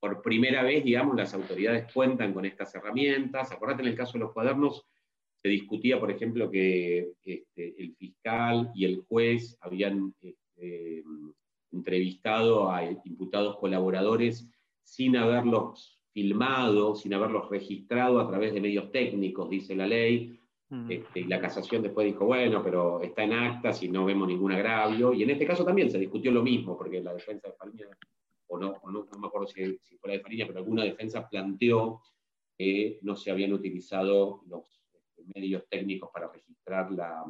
por 0.00 0.22
primera 0.22 0.62
vez, 0.62 0.82
digamos, 0.82 1.14
las 1.14 1.34
autoridades 1.34 1.92
cuentan 1.92 2.32
con 2.32 2.46
estas 2.46 2.74
herramientas. 2.74 3.52
Acordate 3.52 3.82
en 3.82 3.88
el 3.88 3.94
caso 3.94 4.14
de 4.14 4.20
los 4.20 4.32
cuadernos, 4.32 4.86
se 5.42 5.48
discutía, 5.50 6.00
por 6.00 6.10
ejemplo, 6.10 6.50
que 6.50 7.12
este, 7.22 7.74
el 7.76 7.94
fiscal 7.96 8.70
y 8.74 8.86
el 8.86 9.04
juez 9.06 9.58
habían 9.60 10.14
este, 10.22 11.04
entrevistado 11.70 12.72
a 12.72 12.82
imputados 13.04 13.58
colaboradores 13.58 14.48
sin 14.82 15.18
haberlos 15.18 16.00
filmado, 16.14 16.94
sin 16.94 17.12
haberlos 17.12 17.50
registrado 17.50 18.20
a 18.20 18.26
través 18.26 18.54
de 18.54 18.62
medios 18.62 18.90
técnicos, 18.90 19.50
dice 19.50 19.76
la 19.76 19.86
ley. 19.86 20.39
Este, 20.88 21.20
y 21.20 21.24
la 21.24 21.40
casación 21.40 21.82
después 21.82 22.06
dijo, 22.06 22.26
bueno, 22.26 22.62
pero 22.62 23.02
está 23.02 23.24
en 23.24 23.32
actas 23.32 23.82
y 23.82 23.88
no 23.88 24.04
vemos 24.04 24.28
ningún 24.28 24.52
agravio. 24.52 25.12
Y 25.12 25.24
en 25.24 25.30
este 25.30 25.44
caso 25.44 25.64
también 25.64 25.90
se 25.90 25.98
discutió 25.98 26.30
lo 26.30 26.42
mismo, 26.42 26.78
porque 26.78 27.00
la 27.00 27.12
defensa 27.12 27.48
de 27.48 27.54
Fariña, 27.54 27.86
o 28.46 28.58
no, 28.58 28.76
no, 28.84 29.06
me 29.18 29.26
acuerdo 29.26 29.48
si, 29.48 29.78
fue 29.98 30.10
la 30.10 30.12
de 30.14 30.20
Fariña, 30.20 30.46
pero 30.46 30.60
alguna 30.60 30.84
defensa 30.84 31.28
planteó 31.28 32.02
que 32.56 33.00
no 33.02 33.16
se 33.16 33.32
habían 33.32 33.52
utilizado 33.52 34.42
los 34.46 34.62
medios 35.34 35.64
técnicos 35.68 36.10
para 36.12 36.30
registrar 36.30 36.92
la, 36.92 37.24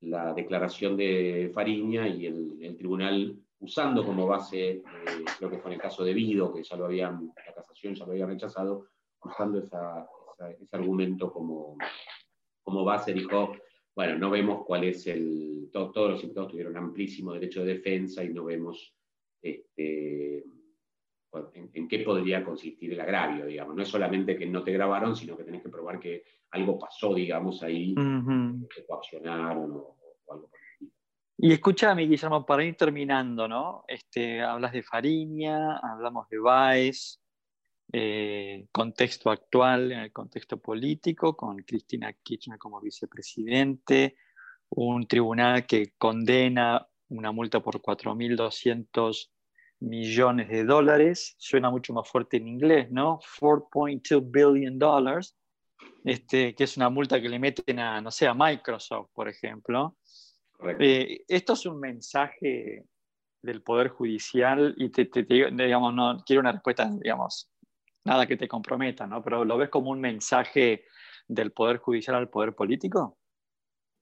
la 0.00 0.34
declaración 0.34 0.96
de 0.96 1.50
Fariña 1.54 2.08
y 2.08 2.26
el, 2.26 2.76
tribunal 2.76 3.36
usando 3.60 4.04
como 4.04 4.26
base, 4.26 4.70
eh, 4.70 4.82
creo 5.38 5.48
que 5.48 5.58
fue 5.58 5.70
en 5.70 5.74
el 5.74 5.80
caso 5.80 6.02
de 6.02 6.12
Vido, 6.12 6.52
que 6.52 6.64
ya 6.64 6.76
lo 6.76 6.86
habían, 6.86 7.32
la 7.36 7.54
casación 7.54 7.94
ya 7.94 8.04
lo 8.04 8.12
había 8.12 8.26
rechazado, 8.26 8.86
usando 9.22 9.60
ese 9.60 9.76
argumento 10.72 11.32
como, 11.32 11.76
como 12.62 12.84
base, 12.84 13.12
dijo, 13.12 13.54
bueno, 13.94 14.18
no 14.18 14.30
vemos 14.30 14.64
cuál 14.64 14.84
es 14.84 15.06
el, 15.06 15.68
todos 15.72 16.10
los 16.10 16.22
imputados 16.22 16.52
tuvieron 16.52 16.76
amplísimo 16.76 17.32
derecho 17.32 17.64
de 17.64 17.74
defensa 17.74 18.24
y 18.24 18.32
no 18.32 18.44
vemos 18.44 18.94
este, 19.42 20.44
en, 21.74 21.88
qué 21.88 21.98
podría 22.00 22.44
consistir 22.44 22.92
el 22.92 23.00
agravio, 23.00 23.46
digamos. 23.46 23.74
No 23.74 23.82
es 23.82 23.88
solamente 23.88 24.36
que 24.36 24.46
no 24.46 24.62
te 24.62 24.72
grabaron, 24.72 25.16
sino 25.16 25.36
que 25.36 25.44
tenés 25.44 25.62
que 25.62 25.68
probar 25.68 25.98
que 25.98 26.24
algo 26.50 26.78
pasó, 26.78 27.14
digamos, 27.14 27.62
ahí, 27.62 27.94
que 27.94 28.84
coaccionaron 28.86 29.72
o, 29.72 29.96
algo 30.28 30.48
por 30.48 30.60
el 30.80 30.90
Y 31.38 31.52
escúchame, 31.52 32.06
Guillermo, 32.06 32.44
para 32.44 32.64
ir 32.64 32.76
terminando, 32.76 33.48
¿no? 33.48 33.84
Este, 33.88 34.42
hablas 34.42 34.72
de 34.72 34.82
Fariña, 34.82 35.78
hablamos 35.78 36.28
de 36.28 36.38
Baez, 36.38 37.21
eh, 37.92 38.66
contexto 38.72 39.30
actual 39.30 39.92
en 39.92 39.98
el 40.00 40.12
contexto 40.12 40.56
político, 40.56 41.36
con 41.36 41.58
Cristina 41.58 42.12
Kirchner 42.14 42.58
como 42.58 42.80
vicepresidente, 42.80 44.16
un 44.70 45.06
tribunal 45.06 45.66
que 45.66 45.92
condena 45.98 46.88
una 47.08 47.32
multa 47.32 47.60
por 47.60 47.82
4.200 47.82 49.30
millones 49.80 50.48
de 50.48 50.64
dólares, 50.64 51.34
suena 51.38 51.70
mucho 51.70 51.92
más 51.92 52.08
fuerte 52.08 52.38
en 52.38 52.48
inglés, 52.48 52.90
¿no? 52.90 53.20
4.2 53.40 54.22
billion 54.30 54.78
dollars, 54.78 55.36
este, 56.04 56.54
que 56.54 56.64
es 56.64 56.76
una 56.76 56.88
multa 56.88 57.20
que 57.20 57.28
le 57.28 57.38
meten 57.38 57.78
a, 57.78 58.00
no 58.00 58.10
sé, 58.10 58.26
a 58.26 58.34
Microsoft, 58.34 59.10
por 59.12 59.28
ejemplo. 59.28 59.96
Eh, 60.78 61.24
esto 61.28 61.52
es 61.54 61.66
un 61.66 61.80
mensaje 61.80 62.86
del 63.42 63.62
Poder 63.62 63.88
Judicial 63.88 64.74
y 64.78 64.88
te, 64.90 65.10
digamos, 65.24 65.92
no 65.92 66.22
quiero 66.24 66.40
una 66.40 66.52
respuesta, 66.52 66.88
digamos, 66.90 67.51
nada 68.04 68.26
que 68.26 68.36
te 68.36 68.48
comprometa, 68.48 69.06
¿no? 69.06 69.22
Pero 69.22 69.44
¿lo 69.44 69.56
ves 69.56 69.68
como 69.68 69.90
un 69.90 70.00
mensaje 70.00 70.84
del 71.28 71.52
Poder 71.52 71.78
Judicial 71.78 72.16
al 72.16 72.28
Poder 72.28 72.54
Político? 72.54 73.18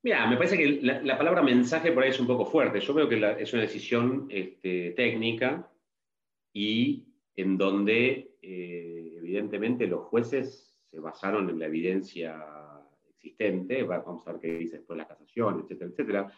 Mira, 0.02 0.26
me 0.26 0.36
parece 0.36 0.56
que 0.56 0.80
la, 0.82 1.18
palabra 1.18 1.42
mensaje 1.42 1.92
por 1.92 2.02
ahí 2.02 2.10
es 2.10 2.20
un 2.20 2.26
poco 2.26 2.46
fuerte. 2.46 2.80
Yo 2.80 2.94
veo 2.94 3.08
que 3.08 3.36
es 3.38 3.52
una 3.52 3.62
decisión 3.62 4.26
este, 4.30 4.92
técnica 4.92 5.70
y 6.52 7.06
en 7.36 7.58
donde 7.58 8.36
eh, 8.40 9.14
evidentemente 9.18 9.86
los 9.86 10.06
jueces 10.06 10.74
se 10.90 10.98
basaron 11.00 11.50
en 11.50 11.58
la 11.58 11.66
evidencia 11.66 12.42
existente, 13.14 13.82
vamos 13.82 14.26
a 14.26 14.32
ver 14.32 14.40
qué 14.40 14.54
dice 14.54 14.78
después 14.78 14.96
la 14.96 15.06
casación, 15.06 15.60
etcétera, 15.60 15.90
etcétera. 15.90 16.32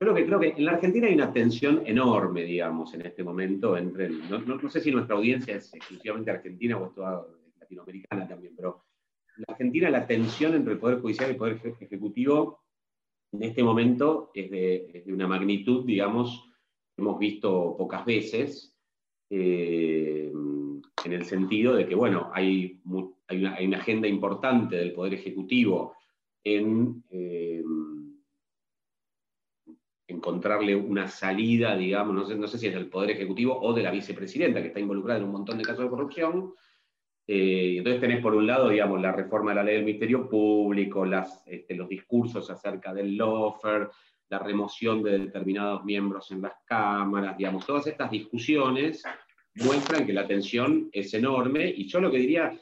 Pero 0.00 0.14
que 0.14 0.24
creo 0.24 0.40
que 0.40 0.54
en 0.56 0.64
la 0.64 0.72
Argentina 0.72 1.08
hay 1.08 1.14
una 1.14 1.30
tensión 1.30 1.82
enorme, 1.84 2.44
digamos, 2.44 2.94
en 2.94 3.02
este 3.02 3.22
momento 3.22 3.76
entre, 3.76 4.08
no, 4.08 4.70
sé 4.70 4.80
si 4.80 4.90
nuestra 4.90 5.14
audiencia 5.14 5.56
es 5.56 5.74
exclusivamente 5.74 6.30
argentina 6.30 6.78
o 6.78 6.86
es 6.86 6.96
latinoamericana 7.60 8.26
también, 8.26 8.54
pero 8.56 8.86
en 9.36 9.44
la 9.46 9.52
Argentina 9.52 9.90
la 9.90 10.06
tensión 10.06 10.54
entre 10.54 10.72
el 10.72 10.78
Poder 10.78 11.02
Judicial 11.02 11.28
y 11.28 11.32
el 11.32 11.36
Poder 11.36 11.60
Ejecutivo 11.78 12.62
en 13.30 13.42
este 13.42 13.62
momento 13.62 14.30
es 14.32 14.50
de, 14.50 15.04
una 15.08 15.28
magnitud, 15.28 15.84
digamos, 15.84 16.50
que 16.96 17.02
hemos 17.02 17.18
visto 17.18 17.76
pocas 17.76 18.02
veces, 18.06 18.74
eh, 19.28 20.32
en 21.04 21.12
el 21.12 21.26
sentido 21.26 21.74
de 21.74 21.86
que, 21.86 21.94
bueno, 21.94 22.30
hay, 22.32 22.80
una, 22.86 23.76
agenda 23.76 24.08
importante 24.08 24.76
del 24.76 24.94
Poder 24.94 25.12
Ejecutivo 25.12 25.94
en 26.42 27.04
eh, 27.10 27.62
encontrarle 30.10 30.74
una 30.74 31.08
salida, 31.08 31.76
digamos, 31.76 32.14
no 32.14 32.24
sé, 32.26 32.36
no 32.36 32.46
sé 32.46 32.58
si 32.58 32.66
es 32.66 32.74
del 32.74 32.88
Poder 32.88 33.10
Ejecutivo 33.10 33.58
o 33.60 33.72
de 33.72 33.82
la 33.82 33.90
vicepresidenta, 33.90 34.60
que 34.60 34.68
está 34.68 34.80
involucrada 34.80 35.18
en 35.18 35.26
un 35.26 35.32
montón 35.32 35.58
de 35.58 35.64
casos 35.64 35.84
de 35.84 35.90
corrupción, 35.90 36.54
eh, 37.32 37.76
entonces 37.78 38.00
tenés 38.00 38.20
por 38.20 38.34
un 38.34 38.44
lado, 38.44 38.70
digamos, 38.70 39.00
la 39.00 39.12
reforma 39.12 39.52
de 39.52 39.54
la 39.54 39.62
ley 39.62 39.76
del 39.76 39.84
Ministerio 39.84 40.28
Público, 40.28 41.06
este, 41.46 41.76
los 41.76 41.88
discursos 41.88 42.50
acerca 42.50 42.92
del 42.92 43.16
lofer, 43.16 43.88
la 44.28 44.40
remoción 44.40 45.02
de 45.02 45.18
determinados 45.18 45.84
miembros 45.84 46.30
en 46.32 46.42
las 46.42 46.54
cámaras, 46.64 47.36
digamos, 47.36 47.64
todas 47.64 47.86
estas 47.86 48.10
discusiones 48.10 49.04
muestran 49.54 50.06
que 50.06 50.12
la 50.12 50.26
tensión 50.26 50.88
es 50.92 51.14
enorme. 51.14 51.68
Y 51.68 51.86
yo 51.86 52.00
lo 52.00 52.10
que 52.10 52.18
diría, 52.18 52.52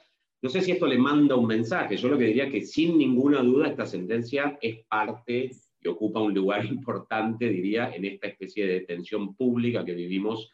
no 0.43 0.51
sé 0.51 0.61
si 0.61 0.73
esto 0.73 0.87
le 0.87 0.99
manda 0.99 1.35
un 1.35 1.47
mensaje, 1.47 1.97
yo 1.97 2.09
lo 2.09 2.19
que 2.19 2.25
diría 2.25 2.51
que 2.51 2.61
sin 2.61 2.99
ninguna 2.99 3.43
duda 3.43 3.69
esta 3.69 3.87
sentencia 3.87 4.59
es 4.61 4.85
parte 4.87 5.51
y 5.89 5.91
ocupa 5.91 6.21
un 6.21 6.35
lugar 6.35 6.65
importante, 6.67 7.49
diría, 7.49 7.91
en 7.95 8.05
esta 8.05 8.29
especie 8.29 8.67
de 8.67 8.81
tensión 8.81 9.35
pública 9.35 9.85
que 9.85 9.95
vivimos 9.95 10.53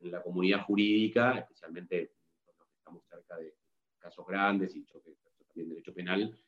en 0.00 0.12
la 0.12 0.22
comunidad 0.22 0.64
jurídica, 0.64 1.38
especialmente 1.38 2.12
los 2.46 2.68
que 2.68 2.76
estamos 2.76 3.04
cerca 3.08 3.36
de, 3.36 3.54
casos 3.98 4.26
grandes 4.26 4.76
y 4.76 4.84
también 4.84 5.68
derecho 5.68 5.92
penal, 5.92 6.38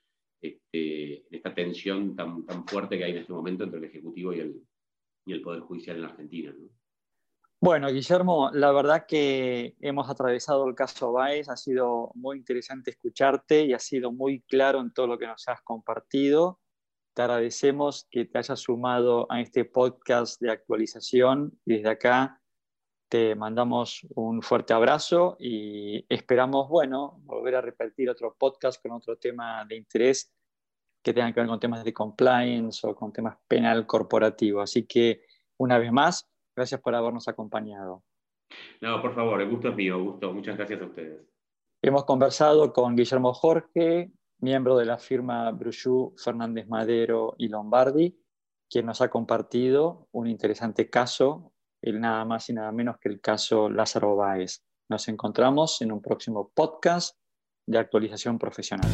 este, 0.41 1.27
en 1.27 1.35
esta 1.35 1.53
tensión 1.53 2.15
tan, 2.15 2.47
tan 2.47 2.65
fuerte 2.69 2.97
que 2.97 3.05
hay 3.05 3.11
en 3.11 3.19
este 3.19 3.33
momento 3.33 3.65
entre 3.65 3.81
el 3.81 3.87
Ejecutivo 3.87 4.33
y 4.33 4.39
el, 4.39 4.63
y 5.27 5.33
el 5.33 5.43
Poder 5.43 5.61
Judicial 5.63 5.97
en 5.97 6.03
la 6.03 6.09
Argentina. 6.09 6.55
Bueno, 7.61 7.89
Guillermo, 7.89 8.51
la 8.53 8.71
verdad 8.71 9.07
que 9.09 9.75
hemos 9.81 10.09
atravesado 10.09 10.69
el 10.69 10.77
caso 10.77 11.11
Baez, 11.11 11.49
ha 11.49 11.57
sido 11.57 12.13
muy 12.15 12.37
interesante 12.37 12.93
escucharte 12.93 13.65
y 13.65 13.73
ha 13.73 13.81
sido 13.81 14.13
muy 14.13 14.43
claro 14.43 14.81
en 14.81 14.93
todo 14.93 15.09
lo 15.09 15.19
que 15.19 15.27
nos 15.27 15.49
has 15.49 15.61
compartido. 15.63 16.61
Te 17.19 17.23
agradecemos 17.23 18.07
que 18.13 18.27
te 18.27 18.39
hayas 18.39 18.61
sumado 18.61 19.27
a 19.29 19.41
este 19.41 19.65
podcast 19.65 20.41
de 20.41 20.53
actualización 20.53 21.51
y 21.65 21.75
desde 21.75 21.89
acá 21.89 22.41
te 23.11 23.35
mandamos 23.35 24.07
un 24.15 24.41
fuerte 24.41 24.73
abrazo 24.73 25.37
y 25.41 26.07
esperamos, 26.09 26.69
bueno, 26.69 27.19
volver 27.25 27.57
a 27.57 27.61
repetir 27.61 28.09
otro 28.09 28.37
podcast 28.39 28.81
con 28.81 28.93
otro 28.93 29.19
tema 29.19 29.65
de 29.65 29.75
interés 29.75 30.33
que 31.03 31.13
tenga 31.13 31.33
que 31.33 31.41
ver 31.41 31.49
con 31.49 31.59
temas 31.59 31.83
de 31.83 31.93
compliance 31.93 32.87
o 32.87 32.95
con 32.95 33.13
temas 33.13 33.37
penal 33.49 33.85
corporativo. 33.85 34.61
Así 34.61 34.87
que, 34.87 35.23
una 35.57 35.77
vez 35.77 35.91
más, 35.91 36.31
gracias 36.55 36.81
por 36.81 36.95
habernos 36.95 37.27
acompañado. 37.27 38.05
No, 38.81 39.03
por 39.03 39.13
favor, 39.17 39.43
el 39.43 39.51
gusto 39.51 39.71
es 39.71 39.75
mío, 39.75 40.01
gusto. 40.01 40.33
Muchas 40.33 40.57
gracias 40.57 40.81
a 40.81 40.85
ustedes. 40.85 41.21
Hemos 41.83 42.05
conversado 42.05 42.73
con 42.73 42.95
Guillermo 42.95 43.35
Jorge, 43.35 44.13
miembro 44.41 44.77
de 44.77 44.85
la 44.85 44.99
firma 44.99 45.51
Brujú, 45.51 46.15
Fernández 46.17 46.69
Madero 46.69 47.35
y 47.39 47.49
Lombardi, 47.49 48.19
quien 48.69 48.87
nos 48.87 49.01
ha 49.01 49.09
compartido 49.09 50.09
un 50.13 50.27
interesante 50.27 50.91
caso, 50.91 51.53
el 51.83 52.01
nada 52.01 52.25
más 52.25 52.49
y 52.49 52.53
nada 52.53 52.73
menos 52.73 52.99
que 52.99 53.09
el 53.09 53.21
caso 53.21 53.69
Lázaro 53.71 54.17
Báez. 54.17 54.65
Nos 54.89 55.09
encontramos 55.09 55.81
en 55.83 55.93
un 55.93 56.01
próximo 56.01 56.51
podcast 56.55 57.17
de 57.67 57.79
actualización 57.79 58.39
profesional. 58.39 58.91